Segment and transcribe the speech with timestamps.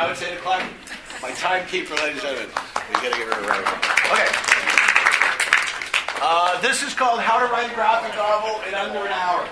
[0.00, 0.62] Now it's 8 o'clock.
[1.20, 2.48] My timekeeper, ladies and gentlemen.
[2.88, 3.68] We gotta get rid of it.
[4.08, 4.28] Okay.
[6.22, 9.46] Uh, this is called How to Write a Graphic Novel in Under an Hour.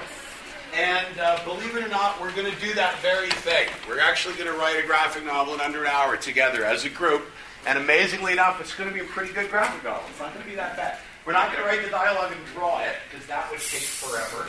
[0.74, 3.68] And uh, believe it or not, we're going to do that very thing.
[3.86, 6.88] We're actually going to write a graphic novel in under an hour together as a
[6.88, 7.26] group.
[7.66, 10.08] And amazingly enough, it's going to be a pretty good graphic novel.
[10.08, 10.96] It's not going to be that bad.
[11.26, 14.48] We're not going to write the dialogue and draw it, because that would take forever.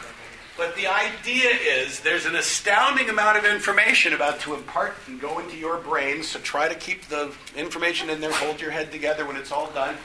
[0.59, 5.39] But the idea is there's an astounding amount of information about to impart and go
[5.39, 9.25] into your brain, so try to keep the information in there, hold your head together
[9.25, 9.95] when it's all done.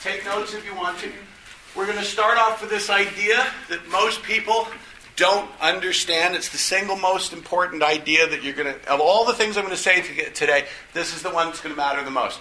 [0.00, 1.10] Take notes if you want to.
[1.74, 4.68] We're going to start off with this idea that most people
[5.16, 6.36] don't understand.
[6.36, 9.64] It's the single most important idea that you're going to, of all the things I'm
[9.64, 12.38] going to say to today, this is the one that's going to matter the most.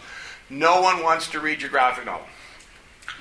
[0.48, 2.28] No one wants to read your graphic novel.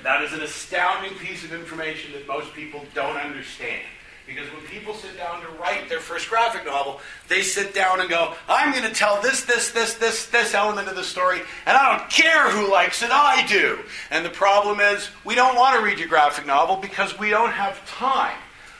[0.03, 3.81] That is an astounding piece of information that most people don't understand.
[4.25, 8.09] Because when people sit down to write their first graphic novel, they sit down and
[8.09, 11.77] go, I'm going to tell this, this, this, this, this element of the story, and
[11.77, 13.79] I don't care who likes it, I do.
[14.11, 17.51] And the problem is, we don't want to read your graphic novel because we don't
[17.51, 18.37] have time.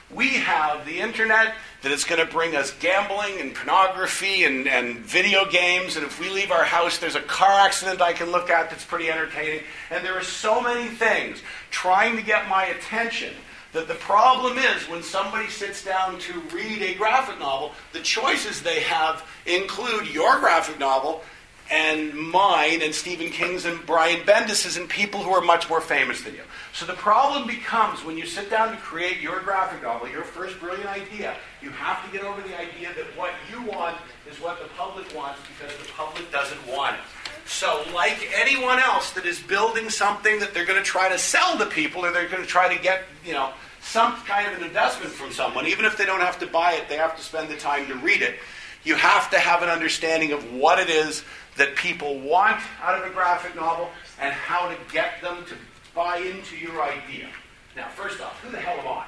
[0.09, 4.99] We have the internet that is going to bring us gambling and pornography and, and
[4.99, 5.97] video games.
[5.97, 8.85] And if we leave our house, there's a car accident I can look at that's
[8.85, 9.63] pretty entertaining.
[9.89, 13.33] And there are so many things trying to get my attention
[13.73, 18.61] that the problem is when somebody sits down to read a graphic novel, the choices
[18.61, 21.23] they have include your graphic novel
[21.71, 26.21] and mine and Stephen King's and Brian Bendis's and people who are much more famous
[26.21, 26.41] than you.
[26.73, 30.59] So the problem becomes when you sit down to create your graphic novel, your first
[30.59, 33.97] brilliant idea, you have to get over the idea that what you want
[34.29, 37.01] is what the public wants because the public doesn't want it.
[37.45, 41.57] So, like anyone else that is building something that they're going to try to sell
[41.57, 44.63] to people, or they're going to try to get, you know, some kind of an
[44.63, 47.49] investment from someone, even if they don't have to buy it, they have to spend
[47.49, 48.39] the time to read it.
[48.83, 51.23] You have to have an understanding of what it is
[51.57, 55.55] that people want out of a graphic novel and how to get them to
[55.93, 57.27] buy into your idea.
[57.75, 59.05] Now, first off, who the hell am I?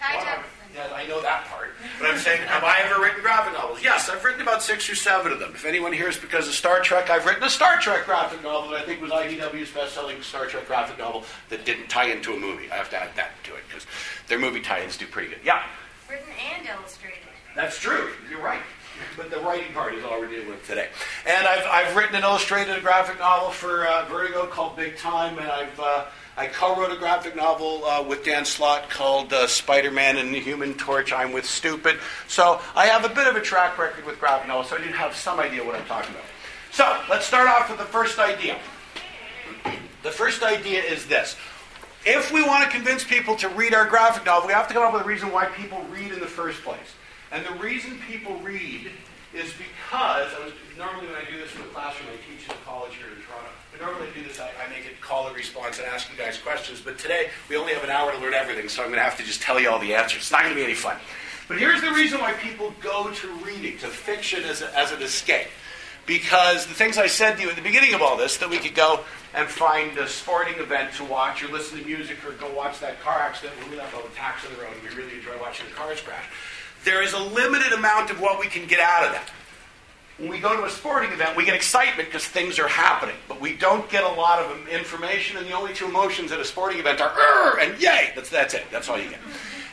[0.00, 0.42] Ty
[0.74, 1.70] yeah, I know that part.
[2.00, 3.82] But I'm saying, have I ever written graphic novels?
[3.82, 5.52] Yes, I've written about six or seven of them.
[5.54, 8.70] If anyone here is because of Star Trek, I've written a Star Trek graphic novel
[8.70, 12.38] that I think was IDW's best-selling Star Trek graphic novel that didn't tie into a
[12.38, 12.70] movie.
[12.70, 13.86] I have to add that to it because
[14.28, 15.40] their movie tie-ins do pretty good.
[15.44, 15.62] Yeah.
[16.08, 17.18] Written and illustrated.
[17.54, 18.10] That's true.
[18.30, 18.60] You're right.
[19.16, 20.88] But the writing part is all we're dealing with today.
[21.26, 25.38] And I've, I've written an illustrated a graphic novel for uh, Vertigo called Big Time,
[25.38, 26.04] and I've uh,
[26.38, 30.74] I co-wrote a graphic novel uh, with Dan Slott called uh, Spider-Man and the Human
[30.74, 31.12] Torch.
[31.12, 31.98] I'm with Stupid.
[32.28, 34.92] So I have a bit of a track record with graphic novels, so I do
[34.92, 36.26] have some idea what I'm talking about.
[36.70, 38.56] So let's start off with the first idea.
[40.04, 41.34] The first idea is this.
[42.06, 44.84] If we want to convince people to read our graphic novel, we have to come
[44.84, 46.94] up with a reason why people read in the first place.
[47.32, 48.92] And the reason people read
[49.34, 52.52] is because, I was, normally when I do this in the classroom, I teach in
[52.52, 55.26] a college here in Toronto, but normally I do this, I, I make it call
[55.26, 58.18] and response and ask you guys questions, but today we only have an hour to
[58.18, 60.22] learn everything, so I'm going to have to just tell you all the answers.
[60.22, 60.96] It's not going to be any fun.
[61.48, 65.02] But here's the reason why people go to reading, to fiction as, a, as an
[65.02, 65.48] escape.
[66.06, 68.58] Because the things I said to you at the beginning of all this, that we
[68.58, 69.00] could go
[69.34, 73.00] and find a sporting event to watch, or listen to music, or go watch that
[73.02, 75.16] car accident when we left oh, all the tacks on the road, and we really
[75.16, 76.24] enjoy watching the cars crash.
[76.84, 79.30] There is a limited amount of what we can get out of that.
[80.18, 83.40] When we go to a sporting event, we get excitement because things are happening, but
[83.40, 86.80] we don't get a lot of information, and the only two emotions at a sporting
[86.80, 88.10] event are and yay.
[88.16, 88.64] That's, that's it.
[88.72, 89.20] That's all you get.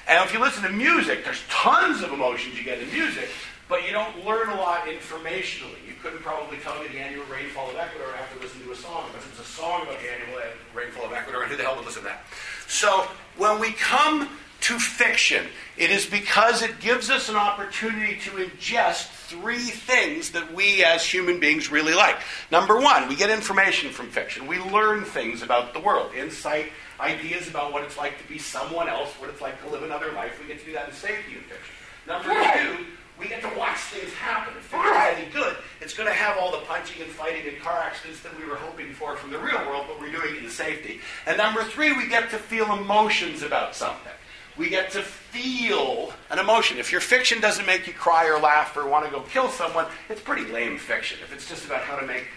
[0.07, 3.27] And if you listen to music, there's tons of emotions you get in music,
[3.67, 5.81] but you don't learn a lot informationally.
[5.87, 9.05] You couldn't probably tell me the annual rainfall of Ecuador after listening to a song,
[9.11, 10.41] because it's a song about the annual
[10.75, 12.23] rainfall of Ecuador, and who the hell would listen to that?
[12.67, 13.07] So
[13.37, 14.29] when we come
[14.65, 15.45] to fiction,
[15.77, 21.05] it is because it gives us an opportunity to ingest three things that we as
[21.05, 22.15] human beings really like.
[22.49, 24.47] Number one, we get information from fiction.
[24.47, 28.89] We learn things about the world, insight, ideas about what it's like to be someone
[28.89, 30.41] else, what it's like to live another life.
[30.41, 31.75] We get to do that in safety in fiction.
[32.07, 32.85] Number two,
[33.19, 34.55] we get to watch things happen.
[34.57, 37.77] If is any good, it's going to have all the punching and fighting and car
[37.83, 40.49] accidents that we were hoping for from the real world, but we're doing it in
[40.49, 41.01] safety.
[41.27, 44.11] And number three, we get to feel emotions about something.
[44.57, 46.77] We get to feel an emotion.
[46.77, 49.85] If your fiction doesn't make you cry or laugh or want to go kill someone,
[50.09, 51.19] it's pretty lame fiction.
[51.21, 52.27] If it's just about how to make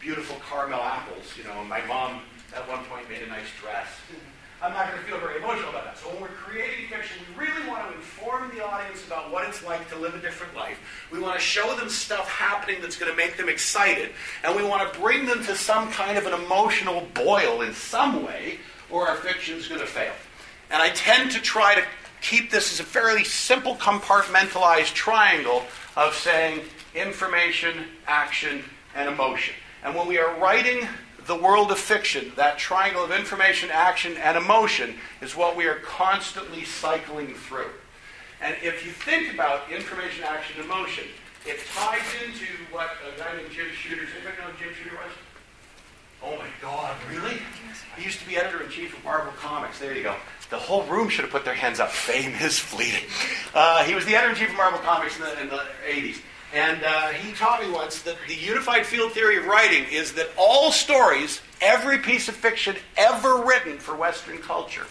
[0.00, 2.20] beautiful caramel apples, you know, my mom
[2.54, 3.88] at one point made a nice dress.
[4.62, 5.98] I'm not going to feel very emotional about that.
[5.98, 9.62] So when we're creating fiction, we really want to inform the audience about what it's
[9.62, 10.78] like to live a different life.
[11.12, 14.12] We want to show them stuff happening that's going to make them excited,
[14.42, 18.24] and we want to bring them to some kind of an emotional boil in some
[18.24, 18.58] way,
[18.90, 20.14] or our fiction's going to fail.
[20.70, 21.82] And I tend to try to
[22.20, 25.62] keep this as a fairly simple compartmentalized triangle
[25.96, 26.62] of saying
[26.94, 28.64] information, action,
[28.94, 29.54] and emotion.
[29.84, 30.88] And when we are writing
[31.26, 35.76] the world of fiction, that triangle of information, action, and emotion is what we are
[35.76, 37.70] constantly cycling through.
[38.40, 41.04] And if you think about information, action, emotion,
[41.46, 45.12] it ties into what a guy named Jim Shooter, anybody know who Jim Shooter was?
[46.22, 47.38] Oh my God, really?
[47.96, 49.78] He used to be editor in chief of Marvel Comics.
[49.78, 50.14] There you go.
[50.50, 51.90] The whole room should have put their hands up.
[51.90, 53.04] Fame is fleeting.
[53.54, 56.18] Uh, he was the editor in chief of Marvel Comics in the, in the 80s.
[56.54, 60.28] And uh, he taught me once that the unified field theory of writing is that
[60.36, 64.86] all stories, every piece of fiction ever written for Western culture,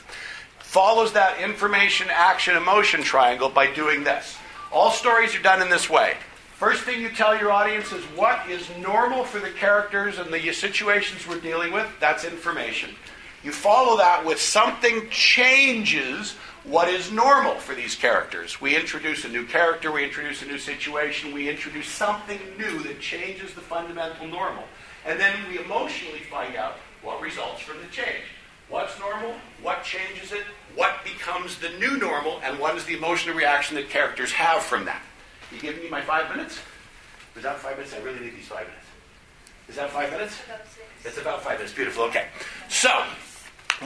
[0.60, 4.38] follows that information, action, emotion triangle by doing this.
[4.74, 6.16] All stories are done in this way.
[6.56, 10.52] First thing you tell your audience is what is normal for the characters and the
[10.52, 11.88] situations we're dealing with.
[12.00, 12.92] That's information.
[13.46, 18.60] You follow that with something changes what is normal for these characters.
[18.60, 23.00] We introduce a new character, we introduce a new situation, we introduce something new that
[23.00, 24.64] changes the fundamental normal.
[25.06, 28.24] And then we emotionally find out what results from the change.
[28.68, 29.36] What's normal?
[29.62, 30.42] What changes it?
[30.74, 32.42] What becomes the new normal?
[32.44, 35.04] And what is the emotional reaction that characters have from that?
[35.52, 36.58] You giving me my five minutes?
[37.36, 37.94] That five minutes?
[37.94, 38.88] I really need these five minutes.
[39.70, 40.36] Is that five minutes?
[40.48, 40.86] About six.
[41.04, 41.74] It's about five minutes.
[41.74, 42.06] Beautiful.
[42.06, 42.28] Okay.
[42.70, 43.04] So,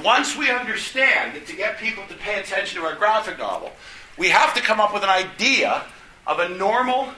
[0.03, 3.71] once we understand that to get people to pay attention to our graphic novel,
[4.17, 5.83] we have to come up with an idea
[6.27, 7.09] of a normal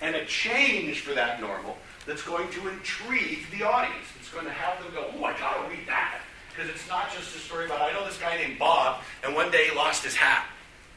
[0.00, 1.76] and a change for that normal
[2.06, 4.06] that's going to intrigue the audience.
[4.20, 6.20] It's going to have them go, oh, I got to read that.
[6.50, 9.50] Because it's not just a story about, I know this guy named Bob, and one
[9.50, 10.46] day he lost his hat.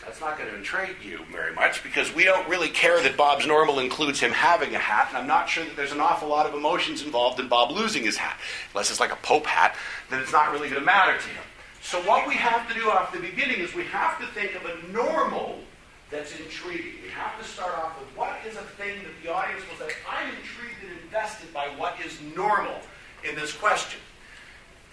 [0.06, 3.48] That's not going to intrigue you very much because we don't really care that Bob's
[3.48, 6.46] normal includes him having a hat, and I'm not sure that there's an awful lot
[6.46, 8.40] of emotions involved in Bob losing his hat.
[8.74, 9.75] Unless it's like a Pope hat,
[10.12, 11.44] then it's not really going to matter to him.
[11.81, 14.66] So, what we have to do off the beginning is we have to think of
[14.66, 15.60] a normal
[16.12, 16.94] that's intriguing.
[17.04, 19.94] We have to start off with what is a thing that the audience will say,
[20.07, 22.80] I'm intrigued and invested by what is normal
[23.28, 24.00] in this question.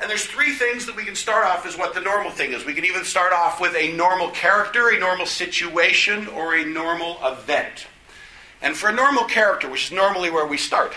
[0.03, 2.67] And there's three things that we can start off as what the normal thing is.
[2.67, 7.19] We can even start off with a normal character, a normal situation, or a normal
[7.25, 7.87] event.
[8.63, 10.93] And for a normal character, which is normally where we start,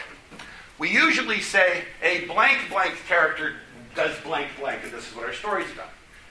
[0.80, 3.58] we usually say a blank blank character
[3.94, 5.90] does blank blank, and this is what our story's about.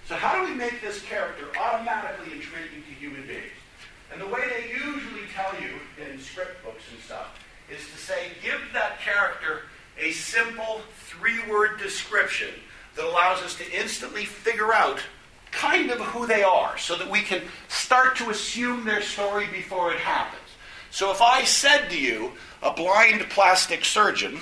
[0.09, 3.55] So how do we make this character automatically intriguing to human beings?
[4.13, 7.39] And the way they usually tell you in script books and stuff
[7.71, 9.63] is to say, give that character
[9.97, 10.81] a simple
[11.19, 12.51] three word description
[12.97, 15.01] that allows us to instantly figure out
[15.51, 19.93] kind of who they are so that we can start to assume their story before
[19.93, 20.41] it happens.
[20.91, 22.33] So if I said to you,
[22.63, 24.39] a blind plastic surgeon,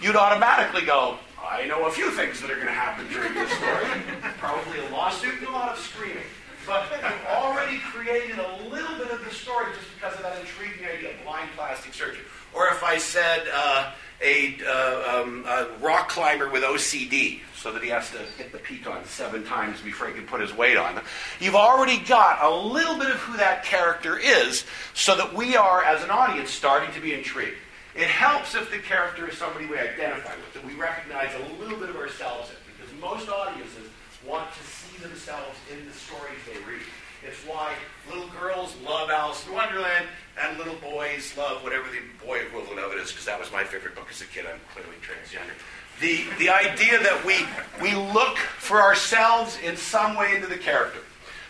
[0.00, 3.50] you'd automatically go, I know a few things that are going to happen during this
[3.50, 3.86] story.
[4.38, 6.22] Probably a lawsuit and a lot of screaming.
[6.66, 10.86] But you've already created a little bit of the story just because of that intriguing
[10.86, 12.22] idea, blind plastic surgeon.
[12.54, 17.82] Or if I said, uh, a, uh, um, a, rock climber with OCD so that
[17.82, 21.00] he has to hit the piton seven times before he can put his weight on.
[21.40, 24.64] You've already got a little bit of who that character is
[24.94, 27.56] so that we are, as an audience, starting to be intrigued.
[27.94, 31.78] It helps if the character is somebody we identify with, that we recognize a little
[31.78, 33.88] bit of ourselves in, because most audiences
[34.26, 36.82] want to see themselves in the stories they read.
[37.26, 37.74] It's why
[38.08, 40.06] little girls love Alice in Wonderland
[40.40, 43.64] and little boys love whatever the boy equivalent of it is, because that was my
[43.64, 44.46] favorite book as a kid.
[44.46, 45.52] I'm clearly transgender.
[46.00, 47.44] The, the idea that we,
[47.80, 51.00] we look for ourselves in some way into the character.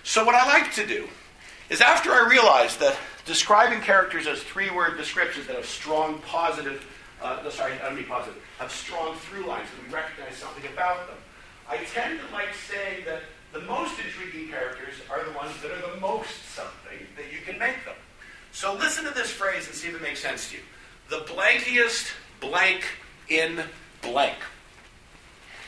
[0.03, 1.09] So, what I like to do
[1.71, 6.85] is after I realize that describing characters as three word descriptions that have strong positive,
[7.23, 11.07] uh, sorry, I don't mean positive, have strong through lines, that we recognize something about
[11.07, 11.17] them,
[11.69, 13.23] I tend to like saying that
[13.53, 17.59] the most intriguing characters are the ones that are the most something that you can
[17.59, 17.95] make them.
[18.53, 20.63] So listen to this phrase and see if it makes sense to you.
[21.09, 22.85] The blankiest blank
[23.29, 23.63] in
[24.03, 24.37] blank.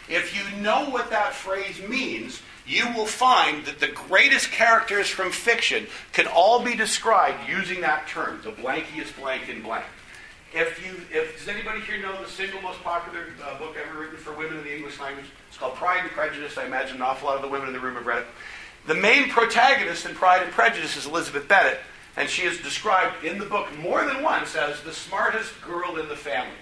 [0.09, 5.31] If you know what that phrase means, you will find that the greatest characters from
[5.31, 9.85] fiction can all be described using that term, the blankiest blank in blank.
[10.53, 14.17] If you, if does anybody here know the single most popular uh, book ever written
[14.17, 15.27] for women in the English language?
[15.49, 16.57] It's called Pride and Prejudice.
[16.57, 18.27] I imagine an awful lot of the women in the room have read it.
[18.87, 21.81] The main protagonist in Pride and Prejudice is Elizabeth Bennet,
[22.17, 26.09] and she is described in the book more than once as the smartest girl in
[26.09, 26.57] the family.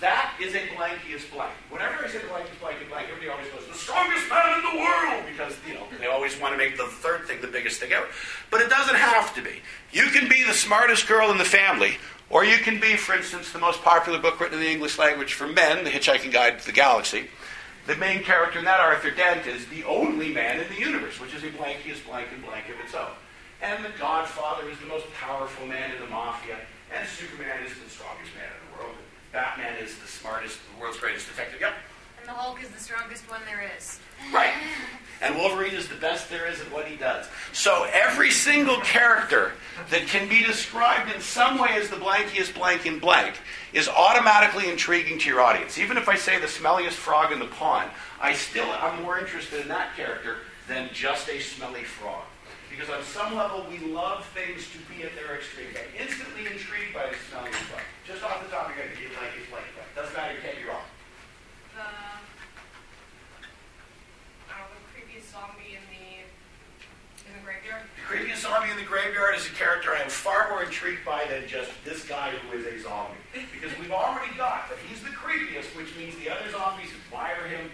[0.00, 1.54] That is a blankiest blank.
[1.70, 5.24] Whenever I say blankiest blank blank, everybody always goes, the strongest man in the world,
[5.30, 8.06] because you know they always want to make the third thing the biggest thing ever.
[8.50, 9.62] But it doesn't have to be.
[9.92, 11.96] You can be the smartest girl in the family,
[12.28, 15.34] or you can be, for instance, the most popular book written in the English language
[15.34, 17.28] for men, The Hitchhiking Guide to the Galaxy.
[17.86, 21.34] The main character in that, Arthur Dent, is the only man in the universe, which
[21.34, 23.12] is a blankiest blank and blank of its own.
[23.62, 26.56] And the Godfather is the most powerful man in the mafia.
[26.94, 28.96] And Superman is the strongest man in the world.
[29.32, 31.60] Batman is the smartest, the world's greatest detective.
[31.60, 31.74] Yep.
[32.20, 33.98] And the Hulk is the strongest one there is.
[34.32, 34.54] Right.
[35.22, 37.26] And Wolverine is the best there is at what he does.
[37.52, 39.52] So every single character
[39.88, 43.36] that can be described in some way as the blankiest blank in blank
[43.72, 45.78] is automatically intriguing to your audience.
[45.78, 49.62] Even if I say the smelliest frog in the pond, I still am more interested
[49.62, 52.24] in that character than just a smelly frog.
[52.74, 55.70] Because on some level, we love things to be at their extreme.
[55.78, 57.86] I'm instantly intrigued by the smelly frog.
[58.02, 59.86] Just off the top of your head, you like it, like that.
[59.94, 60.82] Doesn't matter, you can't be wrong.
[61.78, 62.18] Uh,
[63.38, 63.46] the,
[64.50, 67.86] I the creepiest zombie in the, in the graveyard.
[67.94, 71.30] The creepiest zombie in the graveyard is a character I am far more intrigued by
[71.30, 73.22] than just this guy who is a zombie.
[73.54, 77.70] Because we've already got that he's the creepiest, which means the other zombies admire him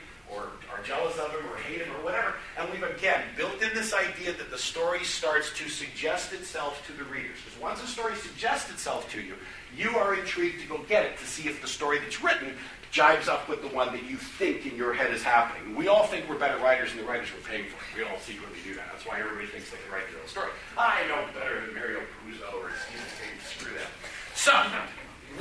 [0.80, 2.34] are jealous of him or hate him or whatever.
[2.58, 6.92] And we've again built in this idea that the story starts to suggest itself to
[6.92, 7.36] the readers.
[7.44, 9.34] Because once a story suggests itself to you,
[9.76, 12.54] you are intrigued to go get it to see if the story that's written
[12.90, 15.76] jibes up with the one that you think in your head is happening.
[15.76, 17.78] We all think we're better writers than the writers we're paying for.
[17.96, 18.88] We all secretly do that.
[18.92, 20.50] That's why everybody thinks they can write their own story.
[20.76, 23.38] I know better than Mario Puzo or Stephen King.
[23.46, 23.90] Screw that.
[24.34, 24.50] So,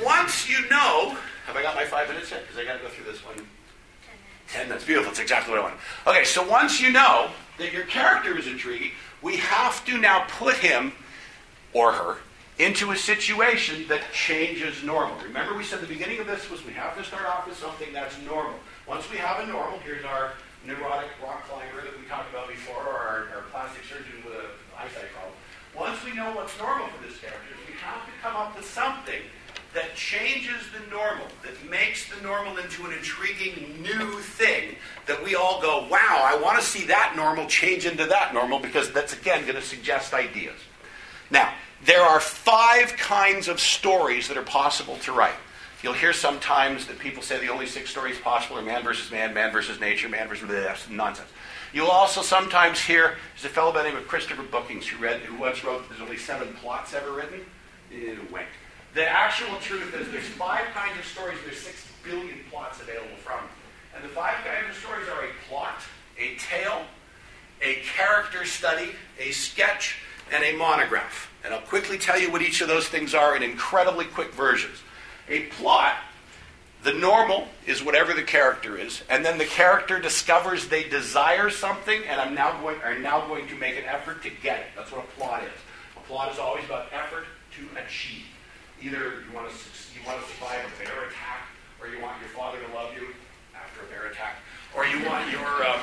[0.04, 1.16] once you know,
[1.46, 2.42] have I got my five minutes yet?
[2.42, 3.34] Because I got to go through this one.
[4.52, 5.10] Ten, that's beautiful.
[5.10, 5.74] That's exactly what I want.
[6.06, 8.90] Okay, so once you know that your character is intriguing,
[9.22, 10.92] we have to now put him
[11.72, 12.16] or her
[12.58, 15.16] into a situation that changes normal.
[15.22, 17.92] Remember, we said the beginning of this was we have to start off with something
[17.92, 18.58] that's normal.
[18.86, 20.32] Once we have a normal, here's our
[20.66, 24.50] neurotic rock climber that we talked about before, or our, our plastic surgeon with an
[24.76, 25.32] eyesight problem.
[25.76, 29.22] Once we know what's normal for this character, we have to come up with something
[29.74, 34.74] that changes the normal, that makes the normal into an intriguing new thing
[35.06, 38.58] that we all go, wow, I want to see that normal change into that normal
[38.58, 40.58] because that's again going to suggest ideas.
[41.30, 41.52] Now,
[41.84, 45.36] there are five kinds of stories that are possible to write.
[45.82, 49.32] You'll hear sometimes that people say the only six stories possible are man versus man,
[49.32, 51.28] man versus nature, man versus blah, nonsense.
[51.72, 55.20] You'll also sometimes hear there's a fellow by the name of Christopher Booker who read
[55.20, 57.40] who once wrote there's only seven plots ever written.
[57.92, 58.48] A wink.
[58.94, 63.40] The actual truth is there's five kinds of stories, there's six billion plots available from.
[63.94, 65.80] And the five kinds of stories are a plot,
[66.18, 66.82] a tale,
[67.62, 69.98] a character study, a sketch,
[70.32, 71.30] and a monograph.
[71.44, 74.78] And I'll quickly tell you what each of those things are in incredibly quick versions.
[75.28, 75.94] A plot,
[76.82, 82.02] the normal is whatever the character is, and then the character discovers they desire something,
[82.08, 84.66] and I'm now going are now going to make an effort to get it.
[84.76, 85.50] That's what a plot is.
[85.96, 88.24] A plot is always about effort to achieve.
[88.82, 89.54] Either you want to
[89.92, 91.48] you want to survive a bear attack,
[91.80, 93.08] or you want your father to love you
[93.54, 94.36] after a bear attack,
[94.74, 95.80] or you want your um,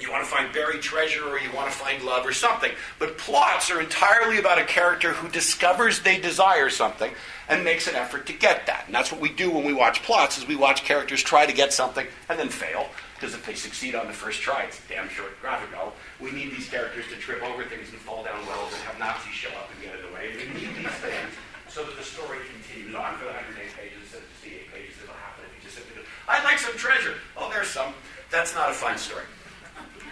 [0.00, 2.72] you want to find buried treasure or you want to find love or something.
[2.98, 7.12] But plots are entirely about a character who discovers they desire something
[7.48, 8.84] and makes an effort to get that.
[8.86, 11.52] And that's what we do when we watch plots is we watch characters try to
[11.52, 12.86] get something and then fail.
[13.14, 15.92] Because if they succeed on the first try, it's a damn short graphic novel.
[16.18, 19.34] We need these characters to trip over things and fall down wells and have Nazis
[19.34, 20.30] show up and get in the way.
[20.32, 21.34] We need these things
[21.70, 24.94] so that the story continues on for the 108 pages instead of 68 pages.
[25.02, 27.14] It'll happen if you just simply go, I'd like some treasure.
[27.36, 27.94] Oh, there's some.
[28.30, 29.24] That's not a fun story.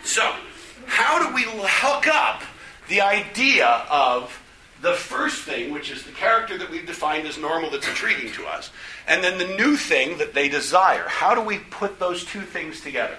[0.05, 0.35] So,
[0.87, 2.43] how do we hook up
[2.89, 4.41] the idea of
[4.81, 8.47] the first thing, which is the character that we've defined as normal that's intriguing to
[8.47, 8.71] us,
[9.09, 11.05] and then the new thing that they desire?
[11.09, 13.17] How do we put those two things together?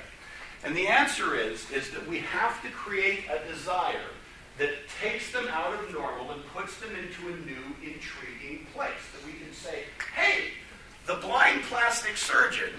[0.64, 4.00] And the answer is, is that we have to create a desire
[4.60, 8.92] that takes them out of normal and puts them into a new, intriguing place.
[9.14, 9.86] That we can say,
[10.16, 10.52] hey,
[11.08, 12.70] the blind plastic surgeon,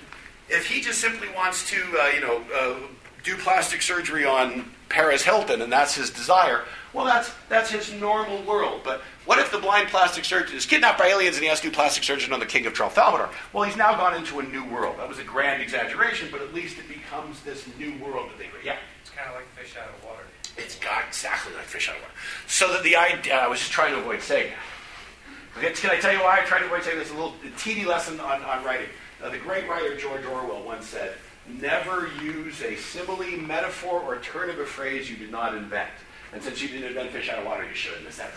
[0.49, 2.77] if he just simply wants to, uh, you know, uh,
[3.25, 8.43] do plastic surgery on Paris Hilton and that's his desire, well, that's, that's his normal
[8.43, 8.83] world.
[8.85, 11.69] But what if the blind plastic surgeon is kidnapped by aliens and he has to
[11.69, 13.31] do plastic surgery on the king of Tralfamadore?
[13.55, 14.99] Well, he's now gone into a new world.
[14.99, 18.47] That was a grand exaggeration, but at least it becomes this new world that they
[18.47, 18.67] create.
[18.67, 18.77] Yeah?
[19.01, 20.20] It's kind of like fish out of water.
[20.63, 22.15] It's got exactly like fish out of water.
[22.47, 25.59] So that the idea, I was just trying to avoid saying that.
[25.59, 27.11] Okay, can I tell you why I tried to avoid saying this?
[27.11, 28.89] A little a teeny lesson on, on writing.
[29.23, 31.15] Uh, the great writer George Orwell once said,
[31.61, 35.91] never use a simile, metaphor, or turn of a phrase you did not invent.
[36.33, 38.07] And since you didn't invent fish out of water, you shouldn't.
[38.07, 38.31] Is that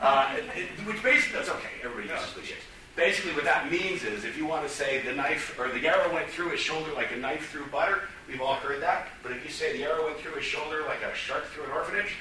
[0.00, 1.68] uh, it, it, which basically, that's okay.
[1.82, 2.56] Everybody uses cliches.
[2.96, 6.12] Basically, what that means is if you want to say the knife or the arrow
[6.12, 9.08] went through his shoulder like a knife through butter, we've all heard that.
[9.22, 11.70] But if you say the arrow went through his shoulder like a shark through an
[11.72, 12.14] orphanage,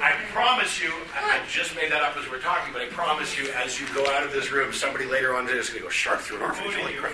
[0.00, 3.36] I promise you, I I just made that up as we're talking, but I promise
[3.36, 5.88] you, as you go out of this room, somebody later on is going to go
[5.88, 6.74] shark through an orphanage.
[6.74, 7.12] Holy crap.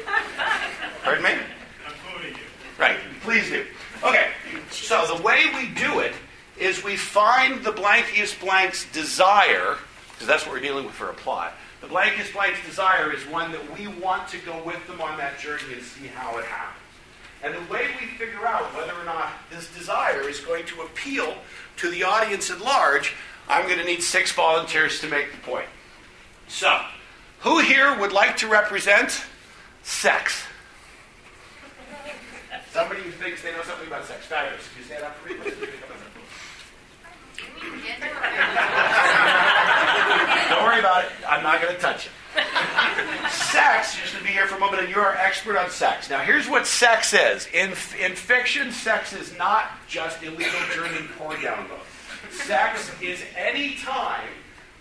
[1.03, 1.31] Pardon me?
[1.31, 2.43] I'm quoting you.
[2.79, 2.99] Right.
[3.23, 3.65] Please do.
[4.05, 4.29] Okay.
[4.71, 6.13] So the way we do it
[6.59, 9.79] is we find the blankiest blank's desire,
[10.21, 11.55] because that's what we're dealing with for a plot.
[11.81, 15.39] The blankest blank's desire is one that we want to go with them on that
[15.39, 16.85] journey and see how it happens.
[17.43, 21.37] And the way we figure out whether or not this desire is going to appeal
[21.79, 23.15] to the audience at large,
[23.49, 25.69] I'm going to need six volunteers to make the point.
[26.49, 26.83] So,
[27.39, 29.25] who here would like to represent
[29.83, 30.45] sex?
[32.73, 34.27] Somebody who thinks they know something about sex.
[34.27, 34.69] Fabulous.
[34.77, 35.37] You stand up for me?
[40.61, 41.11] Don't worry about it.
[41.27, 42.13] I'm not going to touch it.
[43.33, 46.11] sex, just to be here for a moment, and you're our expert on sex.
[46.11, 47.49] Now, here's what sex is.
[47.55, 51.81] In, in fiction, sex is not just illegal German porn download.
[52.31, 54.29] Sex is any time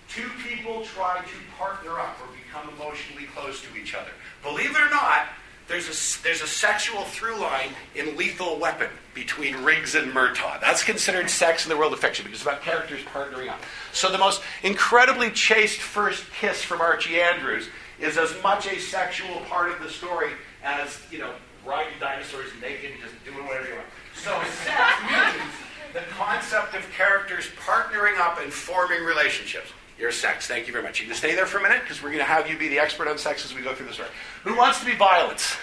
[0.10, 4.12] two people try to partner up or become emotionally close to each other.
[4.44, 5.28] Believe it or not,
[5.70, 10.60] there's a, there's a sexual through line in Lethal Weapon between Riggs and Murtaugh.
[10.60, 13.62] That's considered sex in the world of fiction because it's about characters partnering up.
[13.94, 19.42] So the most incredibly chaste first kiss from Archie Andrews is as much a sexual
[19.42, 20.32] part of the story
[20.64, 21.32] as, you know,
[21.66, 23.88] riding dinosaurs naked and just doing whatever you want.
[24.16, 25.54] So sex means
[25.94, 29.70] the concept of characters partnering up and forming relationships.
[30.00, 30.48] Your sex.
[30.48, 31.02] Thank you very much.
[31.02, 32.80] You can stay there for a minute because we're going to have you be the
[32.80, 34.10] expert on sex as we go through the story.
[34.46, 35.58] Who wants to be violence?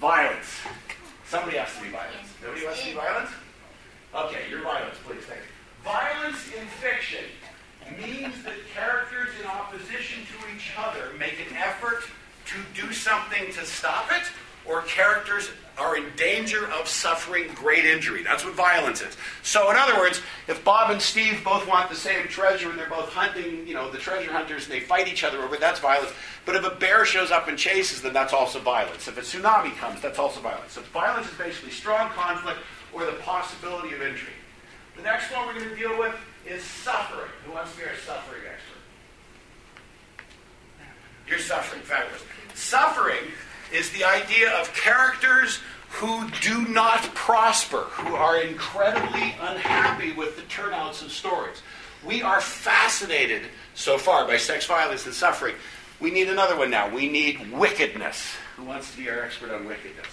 [0.00, 0.58] Violence.
[1.28, 2.28] Somebody has to be violence.
[2.42, 3.30] Nobody wants to be violence?
[4.14, 5.22] Okay, you're violence, please.
[5.22, 5.46] Thank you.
[5.84, 7.24] Violence in fiction
[7.96, 12.02] means that characters in opposition to each other make an effort
[12.46, 14.24] to do something to stop it
[14.64, 18.22] or characters are in danger of suffering great injury.
[18.22, 19.16] That's what violence is.
[19.42, 22.88] So, in other words, if Bob and Steve both want the same treasure and they're
[22.88, 25.80] both hunting, you know, the treasure hunters and they fight each other over it, that's
[25.80, 26.12] violence.
[26.44, 29.08] But if a bear shows up and chases them, that's also violence.
[29.08, 30.72] If a tsunami comes, that's also violence.
[30.72, 32.58] So, violence is basically strong conflict
[32.92, 34.32] or the possibility of injury.
[34.96, 36.14] The next one we're going to deal with
[36.46, 37.30] is suffering.
[37.44, 40.26] Who wants to be our suffering expert?
[41.28, 42.22] You're suffering, fabulous.
[42.54, 43.32] Suffering
[43.72, 50.42] is the idea of characters who do not prosper, who are incredibly unhappy with the
[50.42, 51.62] turnouts of stories.
[52.04, 53.42] We are fascinated
[53.74, 55.54] so far by sex violence and suffering.
[56.00, 56.88] We need another one now.
[56.92, 58.34] We need wickedness.
[58.56, 60.06] Who wants to be our expert on wickedness?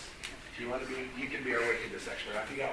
[0.54, 2.38] If you want to be, you can be our wickedness expert.
[2.38, 2.70] Off you go.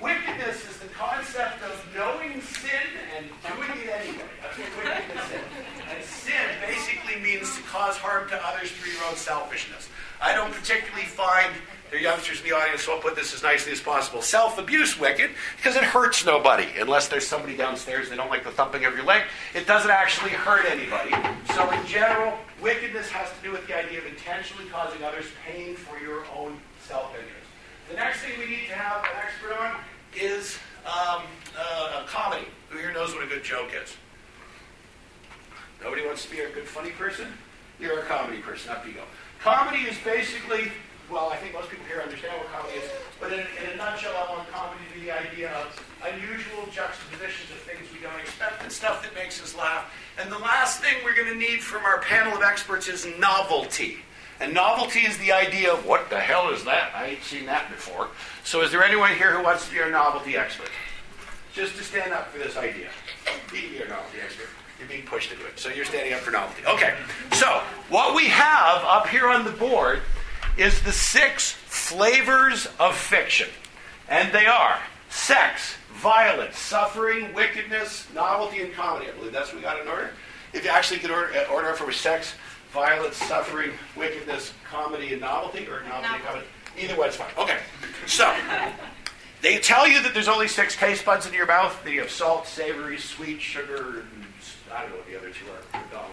[0.00, 4.30] Wickedness is the concept of knowing sin and doing it anyway.
[4.40, 5.42] That's what wickedness is.
[5.90, 9.88] And sin basically means to cause harm to others through your own selfishness.
[10.22, 11.52] I don't particularly find
[11.90, 14.20] there are youngsters in the audience, so I'll put this as nicely as possible.
[14.20, 18.50] Self abuse wicked because it hurts nobody unless there's somebody downstairs they don't like the
[18.50, 19.22] thumping of your leg.
[19.54, 21.10] It doesn't actually hurt anybody.
[21.54, 25.76] So, in general, wickedness has to do with the idea of intentionally causing others pain
[25.76, 27.48] for your own self interest.
[27.88, 29.76] The next thing we need to have an expert on
[30.14, 31.22] is um,
[31.58, 32.46] uh, a comedy.
[32.68, 33.96] Who here knows what a good joke is?
[35.82, 37.26] Nobody wants to be a good funny person?
[37.80, 38.72] You're a comedy person.
[38.72, 39.04] Up you go.
[39.40, 40.72] Comedy is basically,
[41.10, 44.12] well, I think most people here understand what comedy is, but in, in a nutshell,
[44.12, 45.72] I want comedy to be the idea of
[46.04, 49.90] unusual juxtapositions of things we don't expect and stuff that makes us laugh.
[50.20, 53.98] And the last thing we're going to need from our panel of experts is novelty.
[54.40, 56.92] And novelty is the idea of what the hell is that?
[56.94, 58.08] I ain't seen that before.
[58.44, 60.70] So is there anyone here who wants to be our novelty expert?
[61.54, 62.88] Just to stand up for this idea.
[63.50, 64.48] Be our novelty expert.
[64.78, 65.58] You're being pushed into it.
[65.58, 66.64] So you're standing up for novelty.
[66.66, 66.94] Okay.
[67.32, 70.02] So what we have up here on the board
[70.58, 73.48] is the six flavors of fiction.
[74.08, 79.08] And they are sex, violence, suffering, wickedness, novelty, and comedy.
[79.08, 80.10] I believe that's what we got in order.
[80.52, 82.34] If you actually could order, uh, order for sex,
[82.72, 86.46] violence, suffering, wickedness, comedy, and novelty, or novelty, and comedy.
[86.78, 87.30] Either way, it's fine.
[87.38, 87.58] Okay.
[88.06, 88.34] So,
[89.42, 91.76] they tell you that there's only six taste buds in your mouth.
[91.84, 94.24] That you have salt, savory, sweet, sugar, and
[94.72, 96.04] I don't know what the other two are.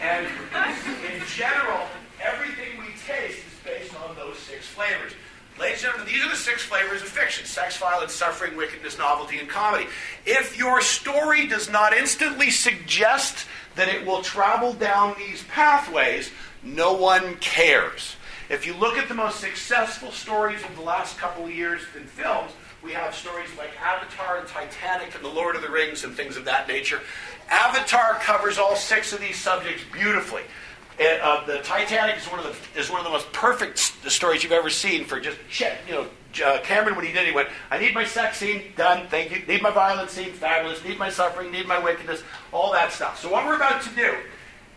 [0.00, 1.86] And in general,
[2.22, 5.12] everything we taste is based on those six flavors.
[5.58, 9.38] Ladies and gentlemen, these are the six flavors of fiction sex, violence, suffering, wickedness, novelty,
[9.38, 9.86] and comedy.
[10.24, 16.30] If your story does not instantly suggest that it will travel down these pathways,
[16.62, 18.16] no one cares.
[18.48, 22.04] If you look at the most successful stories of the last couple of years in
[22.04, 22.52] films,
[22.82, 26.36] we have stories like Avatar and Titanic and The Lord of the Rings and things
[26.36, 27.00] of that nature.
[27.50, 30.42] Avatar covers all six of these subjects beautifully.
[31.00, 34.42] It, uh, the Titanic is one of the is one of the most perfect stories
[34.42, 35.38] you've ever seen for just.
[35.88, 36.06] You know,
[36.44, 39.08] uh, Cameron when he did, he went, "I need my sex scene done.
[39.08, 39.38] Thank you.
[39.46, 40.84] Need my violence scene, fabulous.
[40.84, 41.50] Need my suffering.
[41.50, 42.22] Need my wickedness.
[42.52, 44.14] All that stuff." So what we're about to do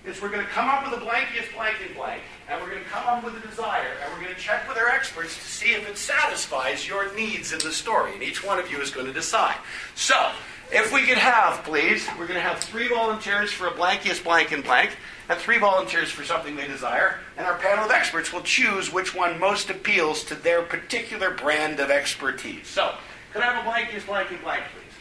[0.05, 2.83] is we're going to come up with a blankiest blank and blank, and we're going
[2.83, 5.43] to come up with a desire, and we're going to check with our experts to
[5.43, 8.13] see if it satisfies your needs in the story.
[8.13, 9.57] And each one of you is going to decide.
[9.95, 10.31] So,
[10.71, 14.51] if we could have, please, we're going to have three volunteers for a blankiest blank
[14.51, 14.95] and blank,
[15.29, 19.15] and three volunteers for something they desire, and our panel of experts will choose which
[19.15, 22.67] one most appeals to their particular brand of expertise.
[22.67, 22.93] So,
[23.31, 24.93] could I have a blankiest blank and blank, please?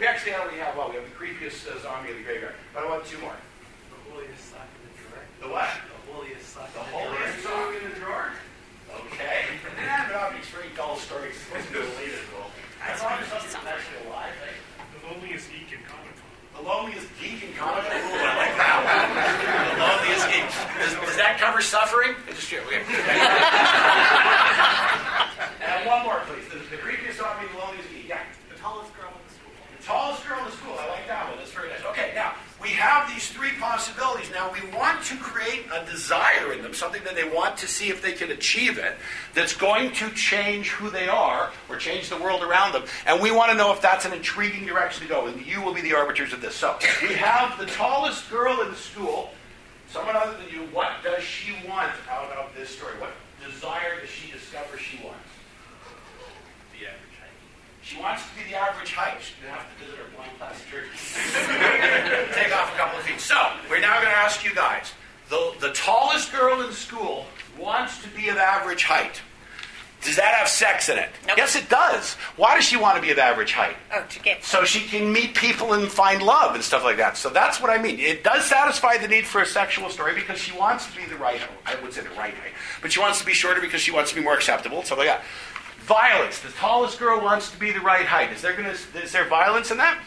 [0.00, 2.82] We actually already have, well, we have the creepiest uh, zombie in the graveyard, but
[2.84, 3.36] I want two more.
[3.36, 5.22] The holiest sock in the drawer.
[5.40, 5.68] The what?
[5.70, 7.06] The holiest sock The in the drawer.
[7.14, 8.28] holiest song in the drawer.
[9.12, 9.46] Okay.
[9.78, 11.32] Yeah, but obviously, very dull stories.
[11.32, 12.50] It's supposed to be deleted, well.
[12.82, 14.52] As long as something's actually alive, eh?
[14.92, 16.51] The loneliest geek in comic book.
[16.62, 17.90] The loneliest geek in comic book.
[17.90, 19.10] Ooh, I like that one.
[19.74, 20.46] The loneliest geek.
[20.78, 22.14] Does, does that cover suffering?
[22.14, 22.86] I Just okay.
[25.66, 26.46] and one more, please.
[26.54, 28.06] The, the creepiest zombie, the loneliest geek.
[28.06, 28.22] Yeah.
[28.46, 29.50] The tallest girl in the school.
[29.74, 30.78] The tallest girl in the school.
[30.78, 31.42] I like that one.
[31.42, 31.82] That's very nice.
[31.82, 34.30] Okay, now we have these three possibilities.
[34.30, 37.88] Now we want to create a desire in them, something that they want to see
[37.88, 38.96] if they can achieve it,
[39.34, 42.84] that's going to change who they are or change the world around them.
[43.06, 45.26] And we want to know if that's an intriguing direction to go.
[45.26, 46.54] And you will be the arbiters of this.
[46.54, 49.30] So we have the tallest girl in the school.
[49.90, 50.66] Someone other than you.
[50.72, 52.94] What does she want out of this story?
[52.98, 53.12] What
[53.44, 55.18] desire does she discover she wants?
[57.92, 57.98] The average height.
[57.98, 59.16] She wants to be the average height.
[59.20, 62.32] She's going to have to visit her blind plastic surgeon.
[62.34, 63.20] Take off a couple of feet.
[63.20, 63.36] So,
[63.68, 64.92] we're now going to ask you guys.
[65.28, 67.26] The, the tallest girl in school
[67.58, 69.20] wants to be of average height.
[70.02, 71.10] Does that have sex in it?
[71.28, 71.36] Nope.
[71.36, 72.14] Yes, it does.
[72.36, 73.76] Why does she want to be of average height?
[73.94, 77.16] Oh, to get So she can meet people and find love and stuff like that.
[77.16, 78.00] So that's what I mean.
[78.00, 81.16] It does satisfy the need for a sexual story because she wants to be the
[81.16, 83.92] right, I would say the right height, but she wants to be shorter because she
[83.92, 85.22] wants to be more acceptable and stuff like that.
[85.86, 86.38] Violence.
[86.40, 88.32] The tallest girl wants to be the right height.
[88.32, 89.98] Is there going to, is there violence in that?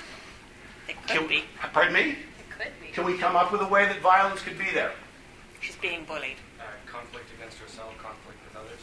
[0.88, 1.44] it could Can- be.
[1.74, 2.12] Pardon me?
[2.12, 2.18] It
[2.50, 2.88] could be.
[2.94, 4.94] Can we come up with a way that violence could be there?
[5.60, 6.38] She's being bullied.
[6.60, 8.80] Uh, conflict against herself, conflict with others.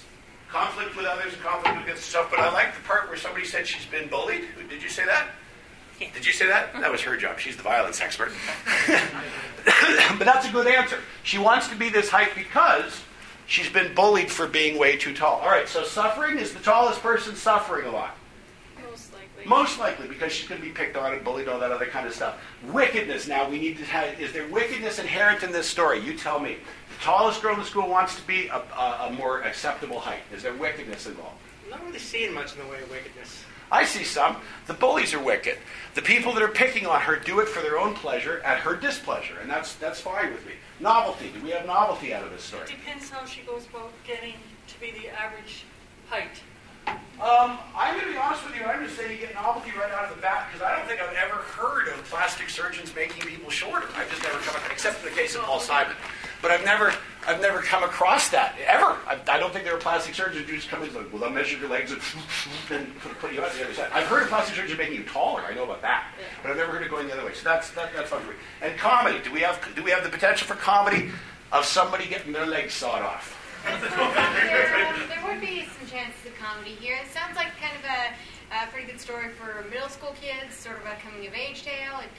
[0.50, 2.28] Conflict with others, conflict against herself.
[2.30, 4.42] But I like the part where somebody said she's been bullied.
[4.68, 5.28] Did you say that?
[6.00, 6.08] Yeah.
[6.12, 6.72] Did you say that?
[6.74, 7.38] That was her job.
[7.38, 8.32] She's the violence expert.
[8.86, 10.98] but that's a good answer.
[11.22, 13.00] She wants to be this height because
[13.46, 15.40] she's been bullied for being way too tall.
[15.40, 18.16] All right, so suffering is the tallest person suffering a lot.
[18.88, 19.46] Most likely.
[19.46, 22.06] Most likely because she's going to be picked on and bullied, all that other kind
[22.06, 22.38] of stuff.
[22.70, 23.28] Wickedness.
[23.28, 24.20] Now we need to have.
[24.20, 26.00] Is there wickedness inherent in this story?
[26.00, 26.56] You tell me.
[26.98, 30.20] The tallest girl in the school wants to be a, a, a more acceptable height.
[30.32, 31.36] Is there wickedness involved?
[31.64, 33.44] I'm not really seeing much in the way of wickedness.
[33.72, 34.36] I see some.
[34.66, 35.56] The bullies are wicked.
[35.94, 38.76] The people that are picking on her do it for their own pleasure at her
[38.76, 40.52] displeasure, and that's that's fine with me.
[40.78, 41.30] Novelty.
[41.34, 42.66] Do we have novelty out of this story?
[42.66, 44.34] Depends how she goes about getting
[44.68, 45.64] to be the average
[46.08, 46.42] height.
[46.86, 48.64] Um, I'm going to be honest with you.
[48.64, 50.86] I'm going to say you get novelty right out of the bat because I don't
[50.86, 53.86] think I've ever heard of plastic surgeons making people shorter.
[53.94, 55.94] I've just never come, across, except in the case of Paul Simon.
[56.42, 56.92] But I've never,
[57.24, 58.98] I've never come across that ever.
[59.06, 61.22] I, I don't think there are plastic surgeons who just come in and like, well,
[61.22, 62.00] I'll measure your legs and,
[62.70, 63.90] and put, put you on the other side.
[63.94, 65.42] I've heard of plastic surgeons making you taller.
[65.42, 66.08] I know about that,
[66.42, 67.32] but I've never heard it going the other way.
[67.34, 68.36] So that's that, that's fun for me.
[68.60, 69.20] And comedy.
[69.22, 71.10] Do we have do we have the potential for comedy
[71.52, 73.38] of somebody getting their legs sawed off?
[73.64, 76.98] There, um, there would be some chances of comedy here.
[77.00, 80.78] It sounds like kind of a, a pretty good story for middle school kids, sort
[80.78, 82.00] of a coming of age tale.
[82.00, 82.10] It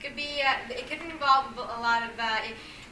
[0.00, 0.42] could be.
[0.46, 2.38] Uh, it could involve a lot of uh,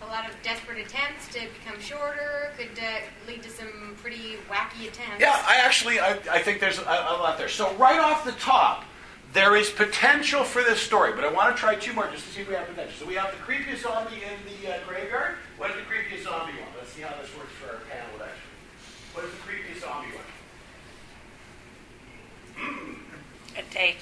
[0.02, 2.52] a lot of desperate attempts to become shorter.
[2.56, 5.20] Could uh, lead to some pretty wacky attempts.
[5.20, 7.48] Yeah, I actually I, I think there's a, a lot there.
[7.48, 8.84] So right off the top,
[9.32, 12.30] there is potential for this story, but I want to try two more just to
[12.32, 12.94] see if we have potential.
[12.98, 15.36] So we have the creepiest zombie in the uh, graveyard.
[15.56, 16.68] What is the creepiest zombie one?
[16.76, 18.50] Let's see how this works for our panel actually.
[19.14, 20.24] What is the creepiest zombie one?
[23.56, 23.98] A date.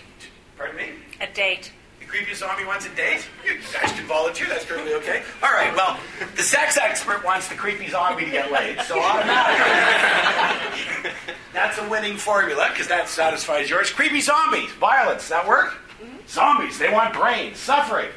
[0.57, 0.89] Pardon me?
[1.21, 1.73] A date.
[2.09, 3.29] The creepiest zombie wants a date?
[3.45, 5.23] You guys can volunteer, that's perfectly okay.
[5.43, 5.99] All right, well,
[6.37, 11.11] the sex expert wants the creepy zombie to get laid, so automatically.
[11.53, 13.91] that's a winning formula, because that satisfies yours.
[13.91, 15.75] Creepy zombies, violence, does that work?
[16.03, 16.17] Mm-hmm.
[16.27, 18.09] Zombies, they want brains, suffering.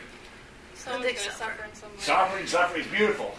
[0.74, 1.96] Someone's going to suffer in some way.
[2.00, 3.36] Suffering, suffering is beautiful.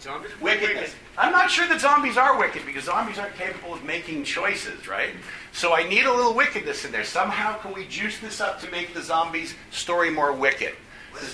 [0.00, 0.30] Zombies?
[0.40, 0.94] Wickedness.
[1.16, 5.10] I'm not sure that zombies are wicked because zombies aren't capable of making choices, right?
[5.52, 7.04] So I need a little wickedness in there.
[7.04, 10.74] Somehow, can we juice this up to make the zombies' story more wicked?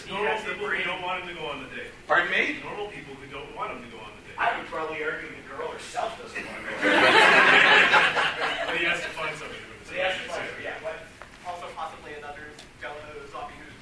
[0.08, 1.92] Normal people who don't want him to go on the date.
[2.08, 2.56] Pardon me?
[2.64, 4.38] Normal people who don't want him to go on the date.
[4.40, 6.72] I would probably argue the girl herself doesn't want to.
[8.64, 10.16] But he has to find somebody with So yes,
[10.62, 11.04] yeah, what?
[11.46, 12.48] Also, possibly another
[12.80, 13.76] jealous zombie who's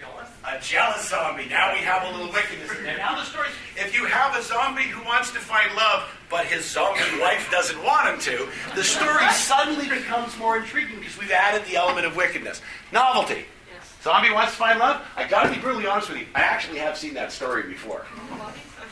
[0.63, 1.09] jealous.
[1.09, 1.47] Zombie.
[1.47, 2.97] Now we have a little wickedness in there.
[2.97, 3.49] Now the story.
[3.77, 7.83] If you have a zombie who wants to find love, but his zombie wife doesn't
[7.83, 12.17] want him to, the story suddenly becomes more intriguing because we've added the element of
[12.17, 12.63] wickedness.
[12.93, 13.45] Novelty.
[13.75, 13.95] Yes.
[14.03, 15.03] Zombie wants to find love.
[15.17, 16.27] I got to be brutally honest with you.
[16.35, 18.07] I actually have seen that story before.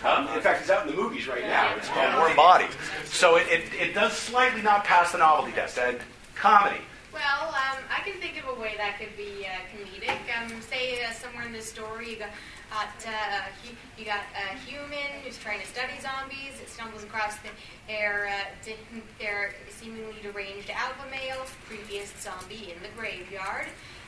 [0.02, 1.76] Um, in fact, it's out in the movies right now.
[1.76, 2.72] It's called Warm Bodies.
[3.04, 5.78] So it, it, it does slightly not pass the novelty test.
[5.78, 5.98] And
[6.34, 6.80] comedy.
[7.12, 10.20] Well, um, I can think of a way that could be uh, comedic.
[10.30, 12.30] Um, say uh, somewhere in the story you got
[12.70, 13.50] uh,
[13.98, 16.60] you got a human who's trying to study zombies.
[16.62, 17.50] It stumbles across the,
[17.88, 18.72] their uh,
[19.18, 23.66] their seemingly deranged alpha male, previous zombie in the graveyard,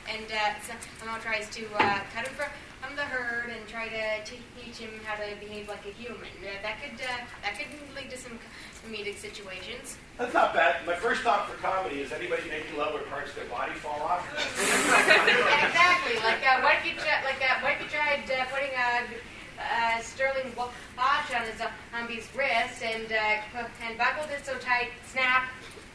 [0.09, 2.49] and uh, so- tries to uh, cut him from,
[2.95, 6.29] the herd and try to teach him how to behave like a human.
[6.45, 8.37] Uh, that could uh, that could lead to some
[8.85, 9.97] comedic situations.
[10.19, 10.85] That's not bad.
[10.85, 13.97] My first thought for comedy is anybody making love where parts of their body fall
[14.03, 14.21] off.
[15.73, 16.21] Exactly.
[16.21, 19.09] Like uh, what if you try, like uh, what if you tried uh, putting a
[19.57, 25.49] uh, sterling watch on a zombie's wrist and uh, and buckled it so tight, snap.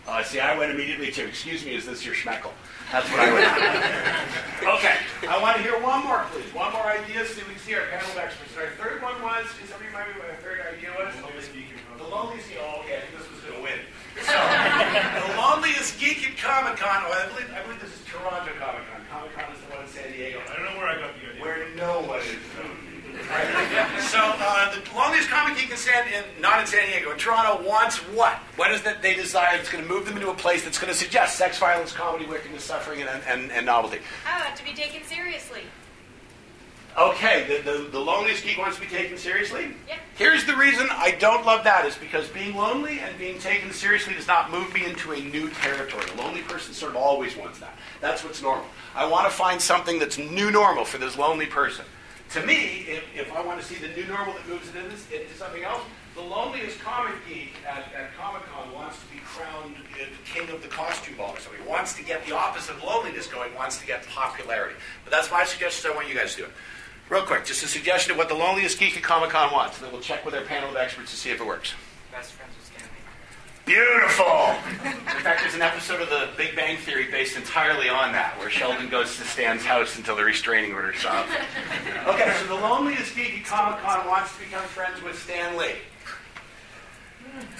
[0.08, 2.56] Uh, see, I went immediately to, excuse me, is this your schmeckle?
[2.90, 3.44] That's what I went
[4.80, 4.96] Okay,
[5.28, 6.48] I want to hear one more, please.
[6.56, 8.56] One more idea so we can see our panel of experts.
[8.56, 11.12] And our third one was, can somebody remind me what our third idea was?
[11.12, 12.56] The loneliest geek.
[12.56, 13.78] Oh, okay, I think this was going to win.
[14.18, 17.04] So, the loneliest geek at Comic Con.
[17.04, 19.04] Oh, I believe, I believe this is Toronto Comic Con.
[19.12, 20.40] Comic Con is the one in San Diego.
[20.40, 21.42] I don't know where I got the idea.
[21.44, 22.40] Where no one is.
[23.28, 23.67] Right.
[24.18, 27.64] So uh, the longest comic geek can stand in, not in San Diego, in Toronto,
[27.64, 28.34] wants what?
[28.56, 29.56] What is that they desire?
[29.56, 32.26] It's going to move them into a place that's going to suggest sex, violence, comedy,
[32.26, 34.00] wickedness, suffering, and, and, and novelty.
[34.24, 35.60] How about to be taken seriously?
[36.98, 39.68] Okay, the, the, the loneliest geek wants to be taken seriously?
[39.86, 39.98] Yeah.
[40.16, 44.14] Here's the reason I don't love that is because being lonely and being taken seriously
[44.14, 46.06] does not move me into a new territory.
[46.12, 47.78] A lonely person sort of always wants that.
[48.00, 48.66] That's what's normal.
[48.96, 51.84] I want to find something that's new normal for this lonely person.
[52.32, 54.92] To me, if, if I want to see the new normal that moves it into,
[54.92, 55.80] into something else,
[56.14, 60.60] the loneliest comic geek at, at Comic Con wants to be crowned the king of
[60.62, 61.64] the costume ball or something.
[61.64, 64.74] Wants to get the opposite of loneliness going, wants to get popularity.
[65.04, 66.52] But that's my suggestion, so I want you guys to do it.
[67.08, 69.86] Real quick, just a suggestion of what the loneliest geek at Comic Con wants, and
[69.86, 71.72] then we'll check with our panel of experts to see if it works.
[72.12, 72.67] Best friends with.
[73.68, 74.56] Beautiful!
[74.82, 78.48] In fact, there's an episode of The Big Bang Theory based entirely on that, where
[78.48, 81.30] Sheldon goes to Stan's house until the restraining order stops.
[82.06, 85.74] Okay, so the loneliest geek at Comic Con wants to become friends with Stan Lee.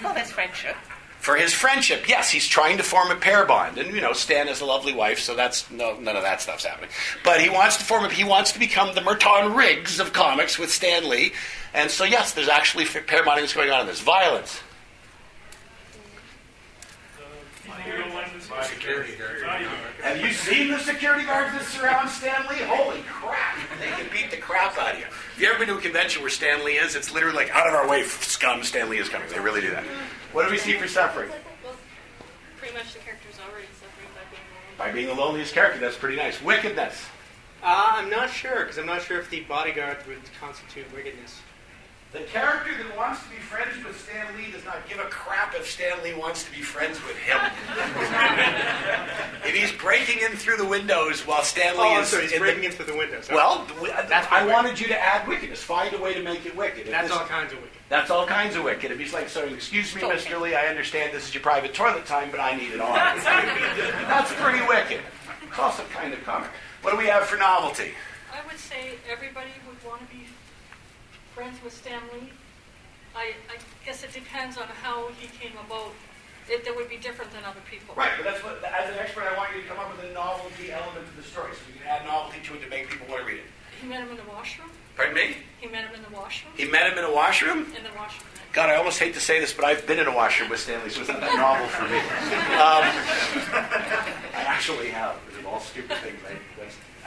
[0.02, 0.76] Well, there's friendship.
[1.20, 4.46] For his friendship, yes, he's trying to form a pair bond, and you know Stan
[4.46, 6.88] has a lovely wife, so that's no none of that stuff's happening.
[7.22, 10.58] But he wants to form a, he wants to become the Murtaugh Riggs of comics
[10.58, 11.32] with Stan Lee,
[11.74, 14.00] and so yes, there's actually pair bonding that's going on in this.
[14.00, 14.60] Violence.
[17.84, 18.47] People don't like this.
[18.64, 19.42] Security guard.
[20.02, 22.56] Have you seen the security guards that surround Stan Lee?
[22.62, 23.56] Holy crap!
[23.80, 25.06] They can beat the crap out of you.
[25.06, 27.66] If you ever been to a convention where Stan Lee is, it's literally like out
[27.68, 28.62] of our way, scum.
[28.62, 29.28] Stan Lee is coming.
[29.28, 29.84] They really do that.
[30.32, 31.30] What do we see for suffering?
[31.64, 31.74] Well,
[32.58, 34.78] pretty much the character's already suffering by being alone.
[34.78, 36.42] By being the loneliest character, that's pretty nice.
[36.42, 37.06] Wickedness.
[37.62, 41.40] Uh, I'm not sure, because I'm not sure if the bodyguard would constitute wickedness.
[42.10, 45.54] The character that wants to be friends with Stan Lee does not give a crap
[45.54, 47.38] if Stan Lee wants to be friends with him.
[49.44, 52.32] if he's breaking in through the windows while Stan Lee Oh, I'm is sorry, he's
[52.32, 53.26] in the- breaking in through the windows.
[53.26, 53.36] sorry.
[53.36, 53.66] well,
[54.08, 54.54] That's uh, I wicked.
[54.54, 55.62] wanted you to add wickedness.
[55.62, 56.86] Find a way to make it wicked.
[56.86, 57.74] If that's this- all kinds of wicked.
[57.90, 58.90] That's all kinds of wicked.
[58.90, 60.18] If he's like, so excuse me, Stalking.
[60.18, 60.40] Mr.
[60.40, 62.94] Lee, I understand this is your private toilet time, but I need it on.
[62.94, 65.00] That's pretty wicked.
[65.46, 66.50] It's also kind of comic.
[66.82, 67.92] What do we have for novelty?
[68.32, 70.24] I would say everybody would want to be
[71.38, 72.26] friends with Stan Lee.
[73.14, 75.94] I, I guess it depends on how he came about.
[76.50, 77.94] It, that would be different than other people.
[77.94, 80.12] Right, but that's what, as an expert, I want you to come up with a
[80.12, 83.06] novelty element to the story, so you can add novelty to it to make people
[83.06, 83.46] want to read it.
[83.80, 84.70] He met him in the washroom.
[84.96, 85.36] Pardon me?
[85.60, 86.52] He met him in the washroom.
[86.56, 87.70] He met him in a washroom?
[87.76, 88.26] In the washroom.
[88.52, 90.82] God, I almost hate to say this, but I've been in a washroom with Stan
[90.82, 92.00] Lee, so it's not that novel for me.
[92.58, 92.82] Um,
[94.34, 95.14] I actually have.
[95.38, 96.34] Of all stupid things, I,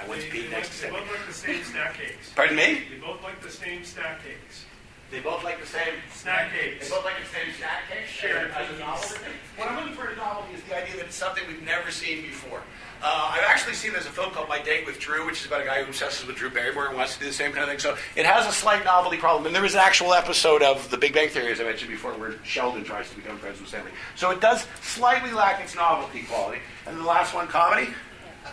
[0.04, 1.00] I went to They, they, next to they Stan Lee.
[1.00, 2.32] both like the same snack cakes.
[2.36, 2.82] Pardon me?
[2.90, 4.66] They both like the same snack cakes.
[5.12, 6.90] They both like the same Snack They cakes.
[6.90, 8.06] both like the same snack cake.
[8.08, 8.48] Sure.
[8.56, 9.20] As a novelty.
[9.58, 11.92] What I'm looking for in a novelty is the idea that it's something we've never
[11.92, 12.62] seen before.
[13.04, 15.64] Uh, I've actually seen there's a film called My Date with Drew, which is about
[15.64, 17.70] a guy who obsesses with Drew Barrymore and wants to do the same kind of
[17.70, 17.80] thing.
[17.80, 19.48] So it has a slight novelty problem.
[19.48, 22.14] And there was an actual episode of The Big Bang Theory, as I mentioned before,
[22.14, 23.92] where Sheldon tries to become friends with Stan Lee.
[24.16, 26.60] So it does slightly lack its novelty quality.
[26.88, 27.90] And the last one, comedy.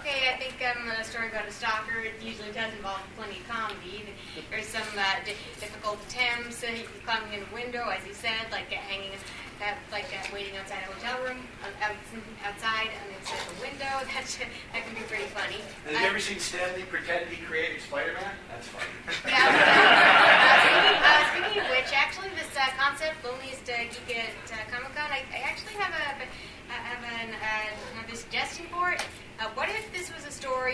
[0.08, 3.48] Okay, I think um, a story about a stalker it usually does involve plenty of
[3.48, 4.08] comedy.
[4.48, 6.72] There's some uh, di- difficult attempts, uh,
[7.04, 9.12] climbing in a window, as you said, like uh, hanging,
[9.60, 11.92] uh, like uh, waiting outside a hotel room, uh, out,
[12.40, 13.94] outside the inside a window.
[14.08, 14.24] That
[14.72, 15.60] that can be pretty funny.
[15.84, 18.32] And have you ever seen Stan Lee pretend he created Spider-Man?
[18.48, 18.88] That's funny.
[19.28, 19.44] Yeah.
[19.44, 24.64] uh, speaking, uh, speaking of which, actually, this uh, concept, loneliest uh, geek at uh,
[24.72, 26.24] Comic Con, I, I actually have a
[26.68, 28.87] have an, uh, another suggestion for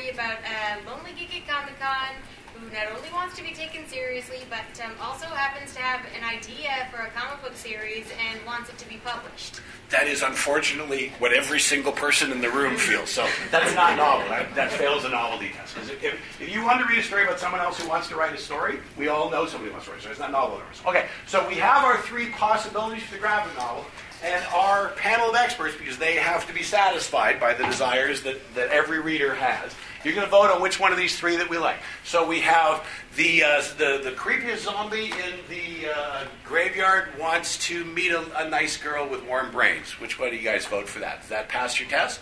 [0.09, 0.19] it.
[0.19, 2.15] Uh, what if this was a story about a lonely icon
[2.55, 6.23] who not only wants to be taken seriously, but um, also happens to have an
[6.25, 9.61] idea for a comic book series and wants it to be published.
[9.91, 13.11] That is unfortunately what every single person in the room feels.
[13.11, 14.29] So that's not novel.
[14.29, 15.75] That, that fails a novelty test.
[15.75, 16.05] 'Cause if,
[16.41, 18.39] if you want to read a story about someone else who wants to write a
[18.39, 20.13] story, we all know somebody wants to write a story.
[20.13, 20.63] It's not novel.
[20.87, 23.85] Okay, so we have our three possibilities for the graphic novel
[24.23, 28.37] and our panel of experts, because they have to be satisfied by the desires that,
[28.55, 29.75] that every reader has.
[30.05, 31.79] You're going to vote on which one of these three that we like.
[32.05, 32.87] So we have
[33.17, 38.49] the uh, the, the creepiest zombie in the uh, graveyard wants to meet a, a
[38.49, 39.99] nice girl with warm brains.
[39.99, 41.21] Which one do you guys vote for that?
[41.21, 42.21] Does that pass your test?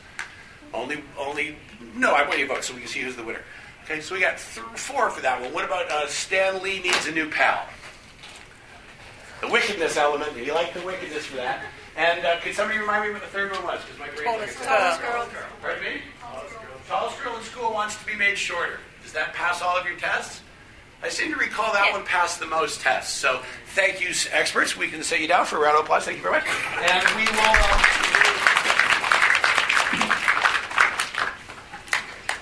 [0.73, 1.57] Only, only.
[1.97, 3.43] No, I want you to vote so we can see who's the winner.
[3.85, 5.53] Okay, so we got th- four for that one.
[5.53, 7.67] What about uh, Stan Lee needs a new pal?
[9.41, 10.35] The wickedness element.
[10.35, 11.65] Do you like the wickedness for that?
[11.97, 13.81] And uh, could somebody remind me what the third one was?
[13.83, 14.25] Because my brain.
[14.25, 14.79] Tallest like girl.
[14.79, 15.43] Tallest girl.
[15.61, 16.01] Pardon me?
[16.89, 18.79] Tallest girl in school wants to be made shorter.
[19.03, 20.41] Does that pass all of your tests?
[21.03, 21.93] I seem to recall that Yeah.
[21.93, 23.13] one passed the most tests.
[23.17, 23.43] So
[23.75, 24.77] thank you, experts.
[24.77, 26.05] We can set you down for a round of applause.
[26.05, 26.47] Thank you very much.
[26.47, 27.41] And we will.
[27.41, 27.83] Um,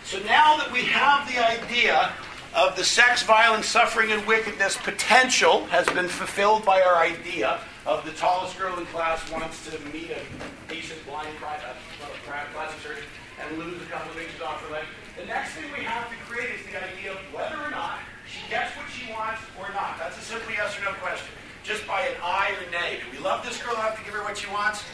[0.05, 2.12] so now that we have the idea
[2.55, 8.05] of the sex, violence, suffering, and wickedness potential has been fulfilled by our idea of
[8.05, 10.20] the tallest girl in class wants to meet a
[10.72, 13.05] decent blind pri- uh, pri- plastic surgeon
[13.50, 14.84] and lose a couple of inches off her leg.
[15.18, 18.38] The next thing we have to create is the idea of whether or not she
[18.48, 19.98] gets what she wants or not.
[19.98, 21.34] That's a simple yes or no question.
[21.64, 23.00] Just by an aye or a nay.
[23.02, 24.84] Do we love this girl enough to give her what she wants?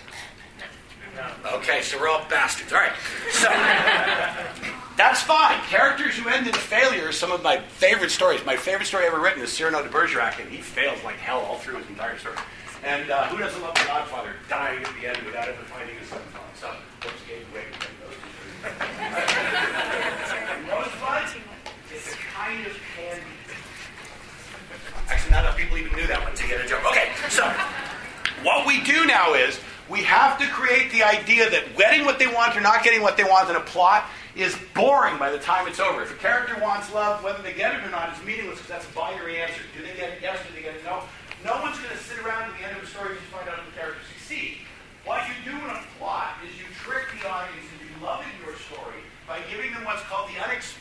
[1.14, 1.56] No.
[1.56, 2.72] Okay, so we're all bastards.
[2.72, 2.92] All right.
[3.30, 3.48] So
[4.96, 5.58] that's fine.
[5.68, 8.44] Characters who end in failure are some of my favorite stories.
[8.44, 11.56] My favorite story ever written is Cyrano de Bergerac, and he fails like hell all
[11.56, 12.36] through his entire story.
[12.84, 16.08] And uh, who doesn't love the Godfather dying at the end without ever finding his
[16.08, 16.20] son?
[16.60, 16.68] So,
[17.02, 17.64] whoops, gave away
[20.70, 21.36] Rosebud
[21.94, 23.22] is a kind of candy.
[25.08, 26.88] Actually, not enough people even knew that one get a.
[26.88, 27.44] Okay, so
[28.42, 32.26] what we do now is we have to create the idea that getting what they
[32.26, 35.66] want or not getting what they want in a plot is boring by the time
[35.66, 36.02] it's over.
[36.02, 38.88] If a character wants love, whether they get it or not is meaningless because that's
[38.88, 39.62] a binary answer.
[39.76, 40.38] Do they get it yes?
[40.46, 41.02] Do they get it no?
[41.44, 43.59] No one's going to sit around at the end of a story to find out
[43.61, 44.59] if the character succeed.
[45.04, 49.00] What you do in a plot is you trick the audience into loving your story
[49.26, 50.75] by giving them what's called the unexpected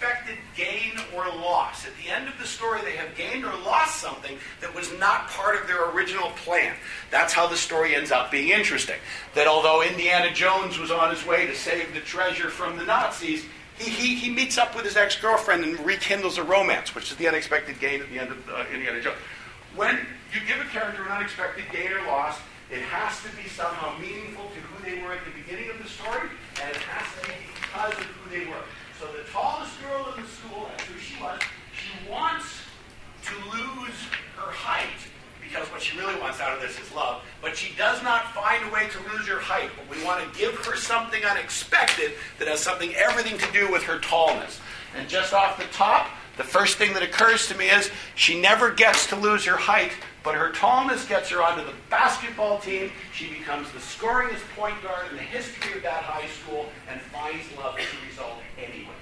[0.55, 1.85] gain or loss.
[1.85, 5.27] At the end of the story, they have gained or lost something that was not
[5.29, 6.75] part of their original plan.
[7.11, 8.97] That's how the story ends up being interesting.
[9.33, 13.45] That although Indiana Jones was on his way to save the treasure from the Nazis,
[13.77, 17.17] he, he, he meets up with his ex girlfriend and rekindles a romance, which is
[17.17, 19.17] the unexpected gain at the end of uh, Indiana Jones.
[19.75, 19.97] When
[20.33, 22.39] you give a character an unexpected gain or loss,
[22.71, 25.89] it has to be somehow meaningful to who they were at the beginning of the
[25.89, 26.29] story,
[26.61, 28.63] and it has to be because of who they were.
[28.99, 31.39] So the tallest girl in the school, that's who she was,
[31.75, 32.45] she wants
[33.27, 33.99] to lose
[34.37, 38.01] her height because what she really wants out of this is love, but she does
[38.03, 39.69] not find a way to lose her height.
[39.77, 43.83] But we want to give her something unexpected that has something everything to do with
[43.83, 44.59] her tallness.
[44.95, 46.07] And just off the top,
[46.37, 49.91] the first thing that occurs to me is she never gets to lose her height,
[50.23, 52.91] but her tallness gets her onto the basketball team.
[53.13, 57.45] She becomes the scoringest point guard in the history of that high school and finds
[57.57, 58.99] love as a result anyway.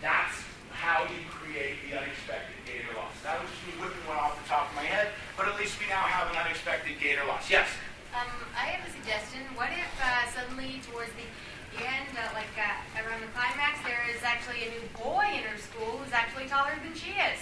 [0.00, 0.34] That's
[0.70, 3.12] how you create the unexpected gain or loss.
[3.22, 5.78] That was just me whipping one off the top of my head, but at least
[5.78, 7.48] we now have an unexpected gain or loss.
[7.50, 7.68] Yes?
[8.16, 9.40] Um, I have a suggestion.
[9.56, 14.22] What if uh, suddenly towards the end, uh, like uh, around the climax, there is
[14.22, 17.38] actually a new boy in her school who's actually taller than she is?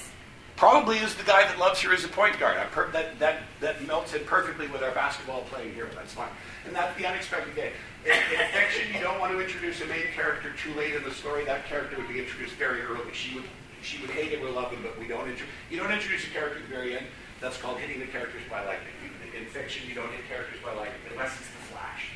[0.56, 2.58] Probably is the guy that loves her as a point guard.
[2.72, 5.88] Per- that, that, that melts in perfectly with our basketball playing here.
[5.94, 6.28] That's fine.
[6.66, 7.72] And that's the unexpected gain.
[8.04, 11.12] In, in fiction, you don't want to introduce a main character too late in the
[11.12, 11.44] story.
[11.44, 13.12] That character would be introduced very early.
[13.12, 13.44] She would,
[13.82, 16.30] she would hate him or love him, but we don't intro- you don't introduce a
[16.30, 17.06] character at the very end.
[17.40, 18.92] That's called hitting the characters by lightning.
[19.40, 22.12] In fiction, you don't hit characters by lightning unless it's the Flash.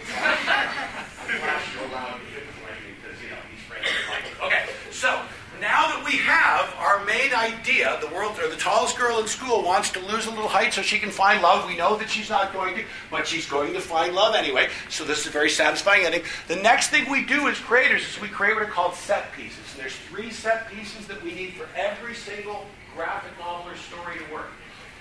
[0.00, 0.06] the
[1.36, 4.32] Flash you allow him to hit with lightning because you know he's friends with lightning.
[4.40, 5.20] Okay, so
[5.60, 9.62] now that we have our main idea, the world or the tallest girl in school
[9.62, 11.68] wants to lose a little height so she can find love.
[11.68, 14.70] We know that she's not going to, but she's going to find love anyway.
[14.88, 16.22] So this is a very satisfying ending.
[16.48, 19.58] The next thing we do as creators is we create what are called set pieces.
[19.72, 22.64] And there's three set pieces that we need for every single
[22.96, 24.48] graphic novel or story to work.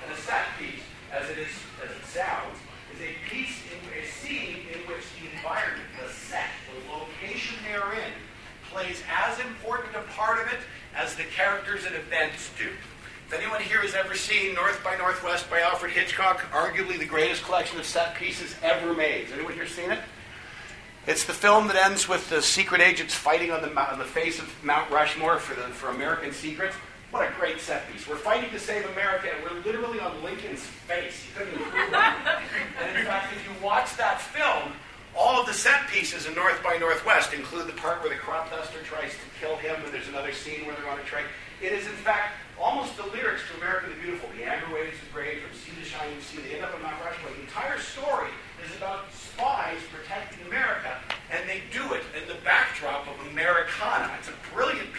[0.03, 0.83] And a set piece,
[1.13, 1.53] as it is,
[1.83, 2.57] as it sounds,
[2.95, 7.93] is a piece in a scene in which the environment, the set, the location they're
[7.93, 8.11] in,
[8.69, 10.59] plays as important a part of it
[10.95, 12.69] as the characters and events do.
[13.27, 17.43] If anyone here has ever seen North by Northwest by Alfred Hitchcock, arguably the greatest
[17.43, 19.99] collection of set pieces ever made, has anyone here seen it?
[21.05, 24.39] It's the film that ends with the secret agents fighting on the, on the face
[24.39, 26.75] of Mount Rushmore for, the, for American secrets.
[27.13, 28.09] What a great set piece.
[28.09, 31.29] We're fighting to save America, and we're literally on Lincoln's face.
[31.29, 31.93] You couldn't improve.
[31.93, 34.73] And in fact, if you watch that film,
[35.15, 38.49] all of the set pieces in North by Northwest include the part where the crop
[38.49, 41.25] duster tries to kill him, and there's another scene where they're on a train.
[41.61, 44.27] It is, in fact, almost the lyrics to America the Beautiful.
[44.35, 46.41] The anger waves his brave from sea to shining sea.
[46.41, 47.29] They end up on Mount Rushmore.
[47.37, 48.33] The entire story
[48.65, 50.97] is about spies protecting America,
[51.29, 54.09] and they do it in the backdrop of Americana.
[54.17, 54.92] It's a brilliant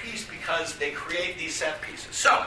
[0.45, 2.15] because they create these set pieces.
[2.15, 2.45] So,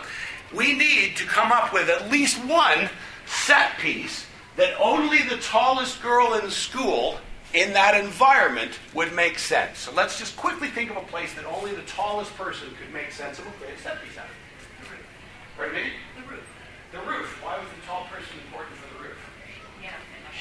[0.53, 2.89] we need to come up with at least one
[3.25, 4.25] set piece
[4.55, 7.17] that only the tallest girl in the school
[7.53, 9.79] in that environment would make sense.
[9.79, 13.11] So let's just quickly think of a place that only the tallest person could make
[13.11, 13.45] sense of.
[13.47, 15.59] A set piece out of.
[15.59, 15.91] Right?
[16.15, 16.45] The roof.
[16.91, 17.43] The roof.
[17.43, 18.76] Why was the tall person important for the roof?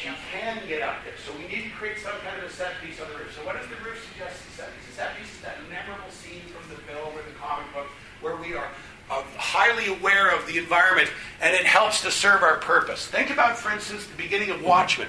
[0.07, 1.15] She can get up there.
[1.19, 3.35] So we need to create some kind of a set piece on the roof.
[3.35, 4.89] So what does the roof suggest is set piece?
[4.91, 7.87] A set piece is that memorable scene from the film or the comic book
[8.21, 8.69] where we are
[9.11, 13.09] uh, highly aware of the environment and it helps to serve our purpose.
[13.09, 15.09] Think about, for instance, the beginning of Watchmen.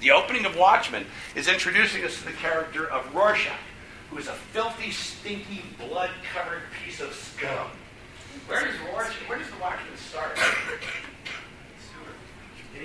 [0.00, 1.04] The opening of Watchmen
[1.34, 3.60] is introducing us to the character of Rorschach,
[4.10, 7.68] who is a filthy, stinky, blood-covered piece of scum.
[8.46, 10.38] Where does Rorschach, where does the Watchmen start?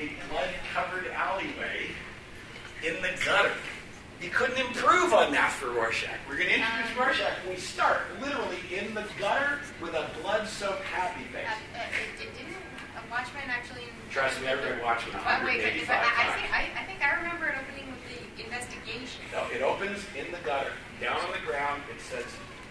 [0.02, 1.94] A blood-covered alleyway
[2.84, 3.52] in the gutter.
[4.20, 6.18] You couldn't improve on that for Rorschach.
[6.28, 11.24] We're going to introduce Rorschach we start, literally in the gutter with a blood-soaked happy
[11.30, 11.46] face.
[11.46, 11.86] Uh, uh,
[12.18, 12.58] it- it didn't
[12.98, 13.86] uh, Watchmen actually?
[14.10, 17.00] Trust me, I've read Watchmen But wait, but, but I, I think I, I think
[17.06, 19.22] I remember it opening with the investigation.
[19.32, 21.82] No, it opens in the gutter, down on the ground.
[21.94, 22.26] It says,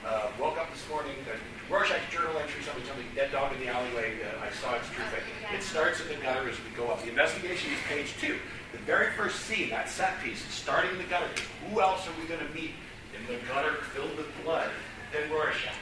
[0.07, 1.36] uh, "Woke up this morning." Uh,
[1.72, 3.07] Rorschach's journal entry, something, something.
[3.14, 4.18] Dead dog in the alleyway.
[4.22, 5.22] Uh, I saw its true fate.
[5.55, 7.03] It starts in the gutter as we go up.
[7.03, 8.36] The investigation is page two.
[8.72, 11.28] The very first scene, that set piece, is starting in the gutter.
[11.68, 12.72] Who else are we going to meet
[13.14, 14.70] in the gutter filled with blood
[15.12, 15.74] than Rorschach?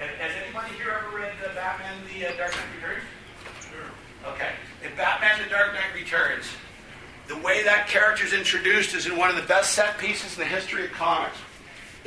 [0.00, 3.04] And has anybody here ever read uh, Batman: The uh, Dark Knight Returns?
[4.26, 4.52] Okay.
[4.84, 6.46] In Batman: The Dark Knight Returns,
[7.28, 10.40] the way that character is introduced is in one of the best set pieces in
[10.40, 11.36] the history of comics.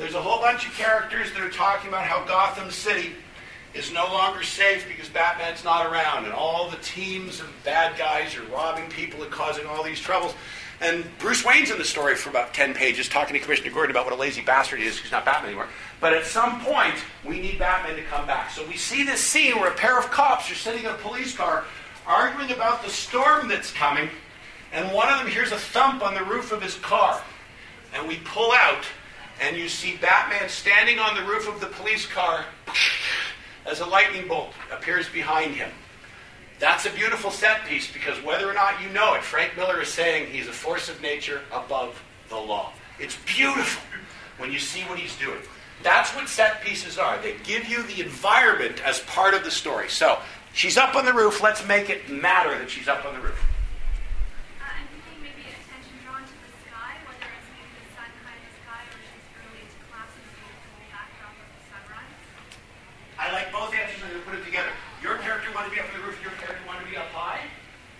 [0.00, 3.12] There's a whole bunch of characters that are talking about how Gotham City
[3.74, 8.34] is no longer safe because Batman's not around, and all the teams of bad guys
[8.34, 10.32] are robbing people and causing all these troubles.
[10.80, 14.06] And Bruce Wayne's in the story for about 10 pages talking to Commissioner Gordon about
[14.06, 15.68] what a lazy bastard he is because he's not Batman anymore.
[16.00, 18.52] But at some point, we need Batman to come back.
[18.52, 21.36] So we see this scene where a pair of cops are sitting in a police
[21.36, 21.66] car
[22.06, 24.08] arguing about the storm that's coming,
[24.72, 27.20] and one of them hears a thump on the roof of his car.
[27.94, 28.86] And we pull out,
[29.40, 32.44] and you see Batman standing on the roof of the police car
[33.66, 35.70] as a lightning bolt appears behind him.
[36.58, 39.88] That's a beautiful set piece because whether or not you know it, Frank Miller is
[39.88, 42.72] saying he's a force of nature above the law.
[42.98, 43.82] It's beautiful
[44.36, 45.40] when you see what he's doing.
[45.82, 47.18] That's what set pieces are.
[47.22, 49.88] They give you the environment as part of the story.
[49.88, 50.18] So,
[50.52, 51.42] she's up on the roof.
[51.42, 53.40] Let's make it matter that she's up on the roof.
[54.60, 58.36] Uh, I'm thinking maybe attention drawn to the sky, whether it's maybe the sun high
[58.36, 62.12] in the sky or she's early into classes with the backdrop of the sunrise.
[63.20, 64.00] I like both answers.
[64.00, 64.72] I'm put it together.
[65.04, 66.16] Your character wanted to be up on the roof.
[66.24, 67.44] Your character wanted to be up high.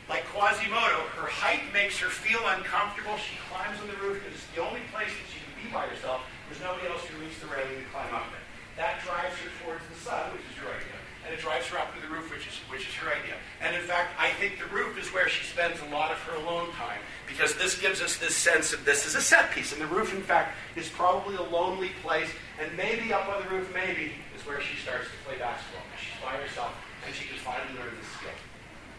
[0.08, 3.20] Like Quasimodo, her height makes her feel uncomfortable.
[3.20, 5.84] She climbs on the roof because it's the only place that she can be by
[5.92, 6.24] herself.
[6.48, 8.42] There's nobody else who reach the railing to climb up it.
[8.80, 10.96] That drives her towards the sun, which is your idea,
[11.28, 13.36] and it drives her up to the roof, which is which is her idea.
[13.60, 16.40] And in fact, I think the roof is where she spends a lot of her
[16.40, 19.82] alone time because this gives us this sense of this is a set piece, and
[19.82, 22.30] the roof, in fact, is probably a lonely place.
[22.56, 24.12] And maybe up on the roof, maybe
[24.50, 25.86] where she starts to play basketball.
[25.86, 26.74] and She's by herself,
[27.06, 28.34] and she can finally learn this skill.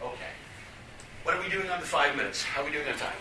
[0.01, 0.31] Okay.
[1.23, 2.41] What are we doing on the five minutes?
[2.41, 3.19] How are we doing on time?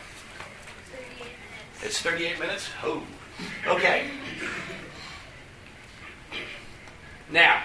[0.95, 1.83] 38 minutes.
[1.83, 2.71] It's 38 minutes?
[2.85, 3.03] Oh.
[3.67, 4.07] Okay.
[7.33, 7.63] Now,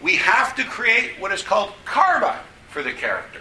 [0.00, 3.40] we have to create what is called karma for the character.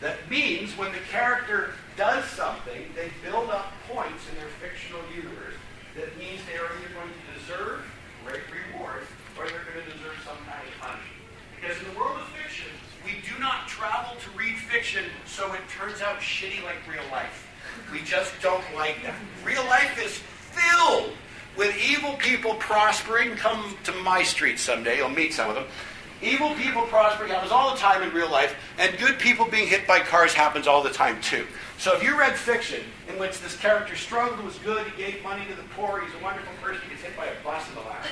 [0.00, 5.54] That means when the character does something, they build up points in their fictional universe
[5.96, 7.80] that means they are either going to deserve
[8.20, 9.08] great reward
[9.38, 11.24] or they're going to deserve some kind of punishment.
[11.56, 12.68] Because in the world of fiction,
[13.04, 17.48] we do not travel to read fiction so it turns out shitty like real life.
[17.92, 19.14] We just don't like that.
[19.44, 21.12] Real life is filled
[21.56, 23.36] with evil people prospering.
[23.36, 25.66] Come to my street someday, you'll meet some of them.
[26.22, 29.86] Evil people prospering happens all the time in real life, and good people being hit
[29.86, 31.46] by cars happens all the time too.
[31.78, 35.44] So if you read fiction in which this character struggled, was good, he gave money
[35.48, 37.82] to the poor, he's a wonderful person, he gets hit by a bus in the
[37.82, 38.08] last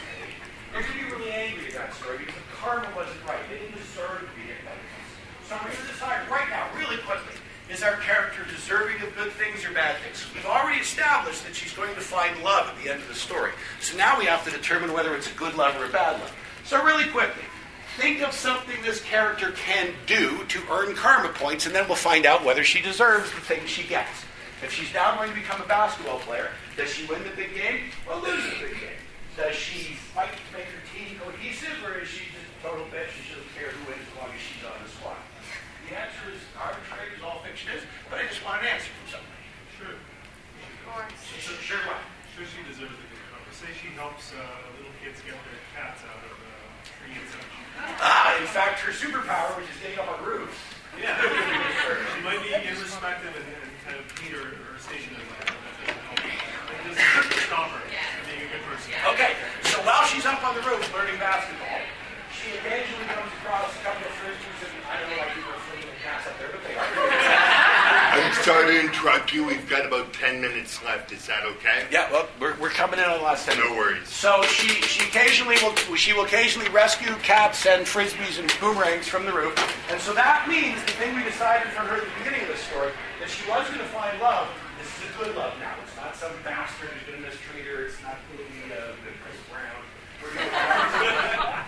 [0.75, 3.39] you're going to be really angry at that story because the karma wasn't right.
[3.49, 5.75] They didn't deserve to be hit by the bus.
[5.75, 7.35] So I'm to decide right now, really quickly,
[7.71, 10.25] is our character deserving of good things or bad things?
[10.35, 13.53] We've already established that she's going to find love at the end of the story.
[13.81, 16.35] So now we have to determine whether it's a good love or a bad love.
[16.65, 17.45] So really quickly,
[17.97, 22.27] think of something this character can do to earn karma points, and then we'll find
[22.27, 24.25] out whether she deserves the things she gets.
[24.63, 27.91] If she's now going to become a basketball player, does she win the big game
[28.09, 29.01] or lose the big game?
[29.37, 33.11] Does she fight to make her team cohesive, or is she just a total bitch
[33.13, 35.19] and she doesn't care who wins as long as she's on the squad?
[35.95, 39.14] The answer is arbitrary, as all fiction is, but I just want an answer from
[39.14, 39.47] somebody.
[39.78, 39.95] Sure.
[40.90, 42.03] Or So, so sure what?
[42.34, 43.47] Sure she deserves a good cover.
[43.55, 44.42] Say she helps uh,
[44.74, 46.51] little kids get their cats out of the
[46.82, 47.30] tree and.
[48.03, 50.59] Ah, in fact, her superpower, which is getting up on roofs.
[50.99, 51.14] Yeah.
[51.14, 55.22] she might be irrespective and, and kind of neat or, or stationary.
[55.30, 56.26] That doesn't help.
[56.26, 58.90] That doesn't stop her from being a good person.
[59.14, 59.38] Okay,
[59.70, 61.86] so while she's up on the roof learning basketball,
[62.45, 65.64] she occasionally comes across a couple of frisbees, and I don't know why people are
[65.64, 66.92] flinging the cats up there, but they are.
[68.45, 69.42] I'm sorry to interrupt you.
[69.47, 71.12] We've got about 10 minutes left.
[71.12, 71.88] Is that okay?
[71.90, 73.57] Yeah, well, we're, we're coming in on the last ten.
[73.57, 74.07] No worries.
[74.07, 79.24] So she, she occasionally will she will occasionally rescue cats and frisbees and boomerangs from
[79.24, 79.57] the roof,
[79.90, 82.61] and so that means the thing we decided for her at the beginning of the
[82.68, 84.47] story that she was going to find love.
[84.76, 85.72] This is a good love now.
[85.80, 87.88] It's not some bastard who's going to mistreat her.
[87.88, 89.80] It's not going to be uh, the Chris Brown.
[90.20, 91.64] We're gonna-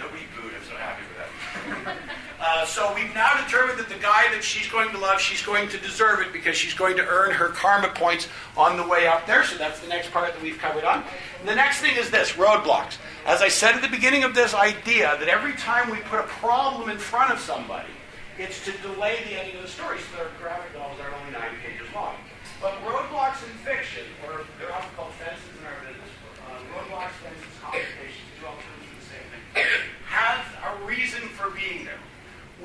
[0.00, 0.56] Nobody booed.
[0.56, 1.96] I'm so happy with that.
[2.40, 5.68] Uh, so we've now determined that the guy that she's going to love, she's going
[5.70, 9.26] to deserve it because she's going to earn her karma points on the way up
[9.26, 9.44] there.
[9.44, 11.02] So that's the next part that we've covered on.
[11.40, 12.98] And the next thing is this roadblocks.
[13.26, 16.28] As I said at the beginning of this idea, that every time we put a
[16.38, 17.90] problem in front of somebody,
[18.38, 19.98] it's to delay the ending of the story.
[19.98, 22.14] So their graphic novels are only nine pages long.
[22.62, 26.12] But roadblocks in fiction, or they're often called fences in our business,
[26.46, 29.66] uh, roadblocks, fences, complications, two all terms of the same thing,
[30.06, 31.98] have a reason for being there.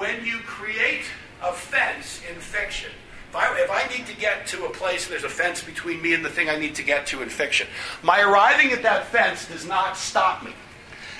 [0.05, 1.05] When you create
[1.41, 2.91] a fence in fiction,
[3.29, 5.99] if I, if I need to get to a place and there's a fence between
[5.99, 7.65] me and the thing I need to get to in fiction,
[8.03, 10.51] my arriving at that fence does not stop me.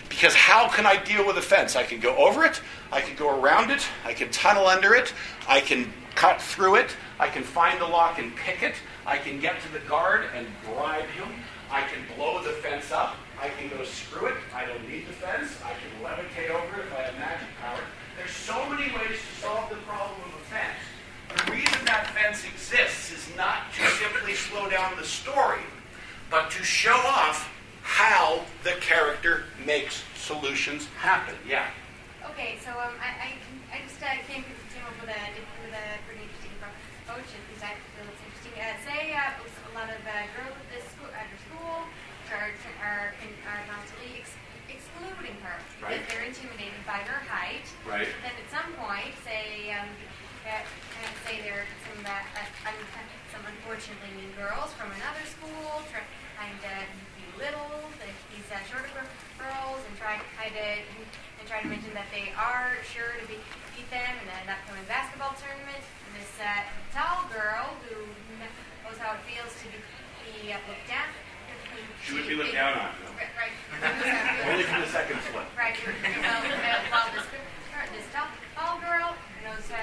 [0.07, 1.75] Because how can I deal with a fence?
[1.75, 2.61] I can go over it,
[2.91, 5.15] I can go around it, I can tunnel under it,
[5.47, 9.39] I can cut through it, I can find the lock and pick it, I can
[9.39, 11.29] get to the guard and bribe him,
[11.71, 15.13] I can blow the fence up, I can go screw it, I don't need the
[15.13, 17.79] fence, I can levitate over it if I have magic power.
[18.17, 20.78] There's so many ways to solve the problem of a fence.
[21.34, 25.66] The reason that fence exists is not to simply slow down the story,
[26.30, 27.50] but to show off
[27.82, 31.34] how the character makes solutions happen.
[31.50, 31.66] Yeah.
[32.38, 33.30] Okay, so um, I, I,
[33.74, 35.22] I just uh, came, up with a
[35.66, 38.54] with a pretty interesting approach because I feel it's interesting.
[38.62, 41.82] Uh, say uh, a lot of uh, girls at this school, at her school
[42.30, 42.54] are
[42.86, 43.10] are,
[43.50, 44.38] are constantly ex-
[44.70, 46.02] excluding her because Right.
[46.10, 47.66] they're intimidated by her height.
[47.86, 48.10] Right.
[48.26, 49.89] Then at some point, say um,
[50.46, 52.89] uh, uh, say there are some uh, uh, un-
[53.30, 56.02] some unfortunately mean girls from another school try,
[56.38, 56.74] trying to
[57.38, 60.66] belittle the, these uh, shorter gir- girls and try try to
[61.38, 63.39] and try to mention that they are sure to be,
[63.75, 65.79] beat them in an upcoming basketball tournament.
[65.79, 68.03] And this uh, tall girl who
[68.83, 69.79] knows how it feels to be,
[70.43, 71.09] be uh, looked down.
[72.05, 72.91] She would be looked down on.
[73.17, 73.31] Right.
[73.36, 73.55] right.
[73.81, 75.43] Knows how it feels- Only from the second floor.
[75.57, 75.75] Right.
[75.81, 77.25] Well, well, well, this,
[77.73, 79.79] her- this tall, tall girl knows uh,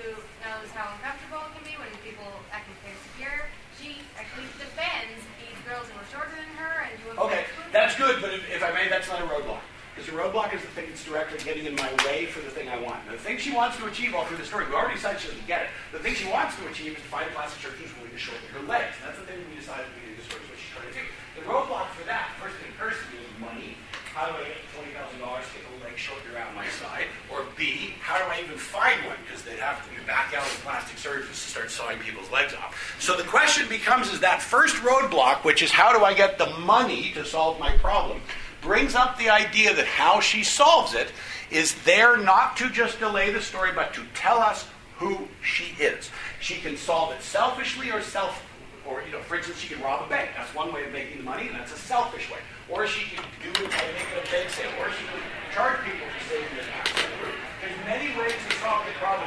[0.00, 0.12] who
[0.44, 3.48] knows how uncomfortable it can be when people act insecure.
[3.80, 8.20] She actually defends these girls who are shorter than her and who Okay, that's good,
[8.20, 9.60] but if, if I may, that's not a roadblock.
[9.94, 12.68] Because a roadblock is the thing that's directly getting in my way for the thing
[12.68, 13.04] I want.
[13.06, 15.28] Now, the thing she wants to achieve all through the story, we already decided she
[15.28, 15.68] doesn't get it.
[15.92, 18.18] The thing she wants to achieve is to find a plastic surgeon who's willing to
[18.18, 18.94] shorten her legs.
[19.04, 20.96] That's the thing we decided at the beginning of the story what she's trying to
[20.96, 21.04] do.
[21.34, 23.74] The roadblock for that, first thing first, is money.
[24.14, 27.10] How do I get twenty thousand dollars to get a leg shortened around my side?
[27.32, 29.16] Or B, how do I even find one?
[29.26, 32.54] Because they'd have to be back out of plastic surgeons to start sawing people's legs
[32.54, 32.78] off.
[33.00, 36.46] So the question becomes: Is that first roadblock, which is how do I get the
[36.62, 38.20] money to solve my problem,
[38.64, 41.12] brings up the idea that how she solves it
[41.50, 46.10] is there not to just delay the story, but to tell us who she is.
[46.40, 48.42] She can solve it selfishly or self
[48.84, 50.30] or, you know, for instance, she can rob a bank.
[50.36, 52.36] That's one way of making the money, and that's a selfish way.
[52.68, 54.68] Or she can do it by making a bank sale.
[54.76, 55.24] Or she can
[55.56, 56.92] charge people for saving their tax.
[56.92, 59.24] There's many ways to solve the problem.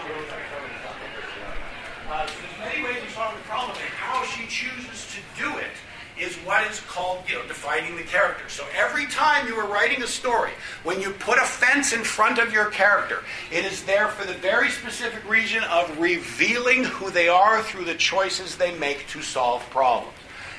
[2.07, 5.57] Uh, so there's many ways to solve the problem, and how she chooses to do
[5.57, 5.73] it
[6.19, 8.49] is what is called, you know, defining the character.
[8.49, 10.51] So every time you are writing a story,
[10.83, 14.33] when you put a fence in front of your character, it is there for the
[14.33, 19.67] very specific reason of revealing who they are through the choices they make to solve
[19.69, 20.17] problems.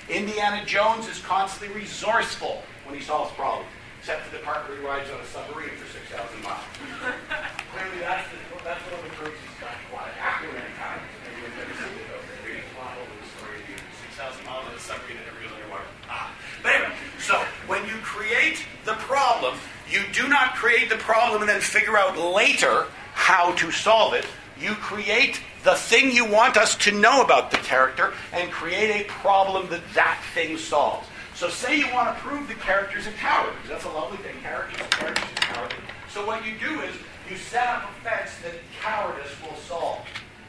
[0.08, 3.68] Indiana Jones is constantly resourceful when he solves problems,
[4.00, 6.64] except for the part where he rides on a submarine for 6,000 miles.
[7.74, 10.76] Clearly, that's, the, that's one of the proofs he's got a lot of acumen and
[10.80, 11.02] time.
[11.28, 12.46] Everyone's never seen it, though.
[12.46, 13.60] Reading a plot over the story,
[14.16, 15.90] 6,000 miles on a submarine and never goes underwater.
[16.08, 16.32] Ah.
[16.64, 16.88] But
[18.18, 19.54] create the problem.
[19.90, 20.96] You do not create the
[21.38, 24.26] problem and then figure out later how to solve it.
[24.60, 29.08] You create the thing you want us to know about the character and create a
[29.08, 31.06] problem that that thing solves.
[31.34, 34.34] So say you want to prove the character's a coward, because that's a lovely thing.
[34.42, 35.78] Characters, characters cowardly.
[36.10, 36.94] So what you do is
[37.30, 40.02] you set up a fence that cowardice will solve.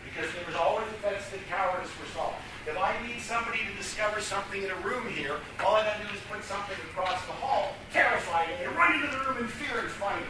[0.04, 2.34] Because there is always a fence that cowardice will solve.
[2.66, 6.10] If I need somebody to discover something in a room here, all I gotta do
[6.10, 9.80] is put something across the hall, terrify them, and run into the room in fear
[9.80, 10.29] and find it.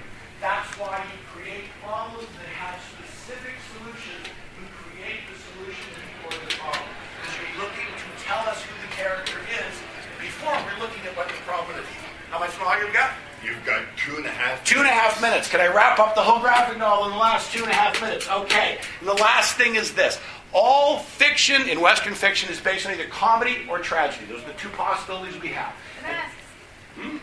[0.80, 4.32] That's why you create problems that have specific solutions.
[4.56, 6.88] You create the solution before the problem.
[7.20, 9.76] Because you're looking to tell us who the character is
[10.24, 11.88] before we're looking at what the problem is.
[12.32, 13.12] How much longer you got?
[13.44, 14.64] You've got two and a half.
[14.64, 15.50] Two and a half minutes.
[15.50, 18.00] Can I wrap up the whole graphic novel in the last two and a half
[18.00, 18.30] minutes?
[18.30, 18.80] Okay.
[19.00, 20.18] And the last thing is this.
[20.54, 24.32] All fiction in Western fiction is based on either comedy or tragedy.
[24.32, 25.76] Those are the two possibilities we have.
[26.00, 26.36] The masks.
[26.96, 27.18] Hmm?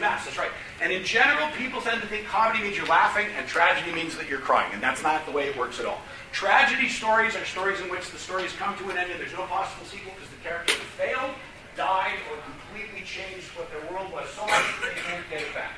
[0.00, 0.50] That's right.
[0.82, 4.28] And in general, people tend to think comedy means you're laughing and tragedy means that
[4.28, 4.72] you're crying.
[4.72, 6.00] And that's not the way it works at all.
[6.32, 9.46] Tragedy stories are stories in which the stories come to an end and there's no
[9.46, 11.30] possible sequel because the characters failed,
[11.76, 15.54] died, or completely changed what their world was so much that they can't get it
[15.54, 15.72] back.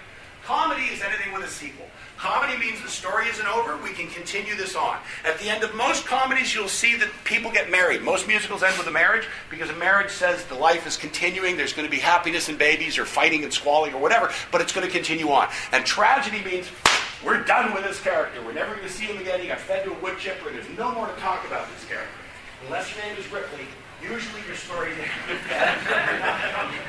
[0.47, 1.87] Comedy is anything with a sequel.
[2.17, 4.97] Comedy means the story isn't over, we can continue this on.
[5.25, 8.03] At the end of most comedies, you'll see that people get married.
[8.03, 11.73] Most musicals end with a marriage because a marriage says the life is continuing, there's
[11.73, 14.87] going to be happiness and babies or fighting and squalling or whatever, but it's going
[14.87, 15.49] to continue on.
[15.73, 16.69] And tragedy means
[17.25, 18.41] we're done with this character.
[18.45, 19.41] We're never going to see him again.
[19.41, 21.85] He got fed to a wood chipper, and there's no more to talk about this
[21.87, 22.21] character.
[22.67, 23.67] Unless your name is Ripley,
[24.01, 24.93] usually your story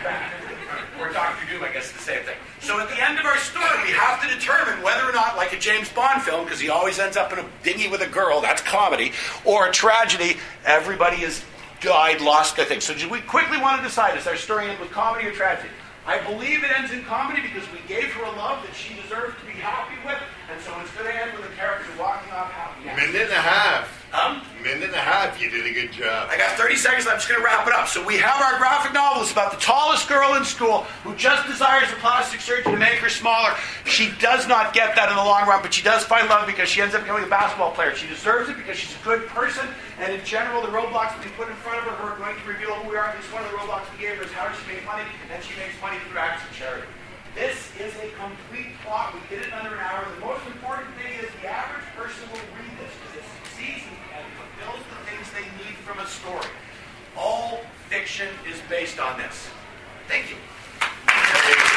[0.03, 0.53] back.
[0.99, 2.35] Or Doctor Doom, I guess, the same thing.
[2.59, 5.53] So at the end of our story, we have to determine whether or not, like
[5.53, 8.41] a James Bond film, because he always ends up in a dinghy with a girl,
[8.41, 9.13] that's comedy,
[9.45, 11.43] or a tragedy, everybody has
[11.81, 12.81] died, lost their thing.
[12.81, 15.69] So we quickly want to decide, is our story end with comedy or tragedy?
[16.05, 19.39] I believe it ends in comedy because we gave her a love that she deserved
[19.39, 20.17] to be happy with,
[20.51, 22.85] and so it's going to end with a character walking off happy.
[22.85, 23.96] Minute and a half.
[24.17, 24.41] Um?
[24.63, 25.39] Minute and a half.
[25.39, 26.29] You did a good job.
[26.31, 27.07] I got 30 seconds.
[27.07, 27.87] I'm just going to wrap it up.
[27.87, 29.21] So we have our graphic novel.
[29.21, 32.97] It's about the tallest girl in school who just desires a plastic surgeon to make
[32.99, 33.53] her smaller.
[33.85, 36.67] She does not get that in the long run, but she does find love because
[36.67, 37.93] she ends up becoming a basketball player.
[37.95, 39.67] She deserves it because she's a good person.
[39.99, 42.73] And in general, the roadblocks we put in front of her are going to reveal
[42.81, 43.13] who we are.
[43.15, 45.29] Least one of the roadblocks we gave her is how does she make money, and
[45.29, 46.89] then she makes money through acts of charity.
[47.37, 49.13] This is a complete plot.
[49.13, 50.09] We did it under an hour.
[50.09, 50.41] The most
[57.89, 59.49] fiction is based on this.
[60.07, 61.76] Thank you.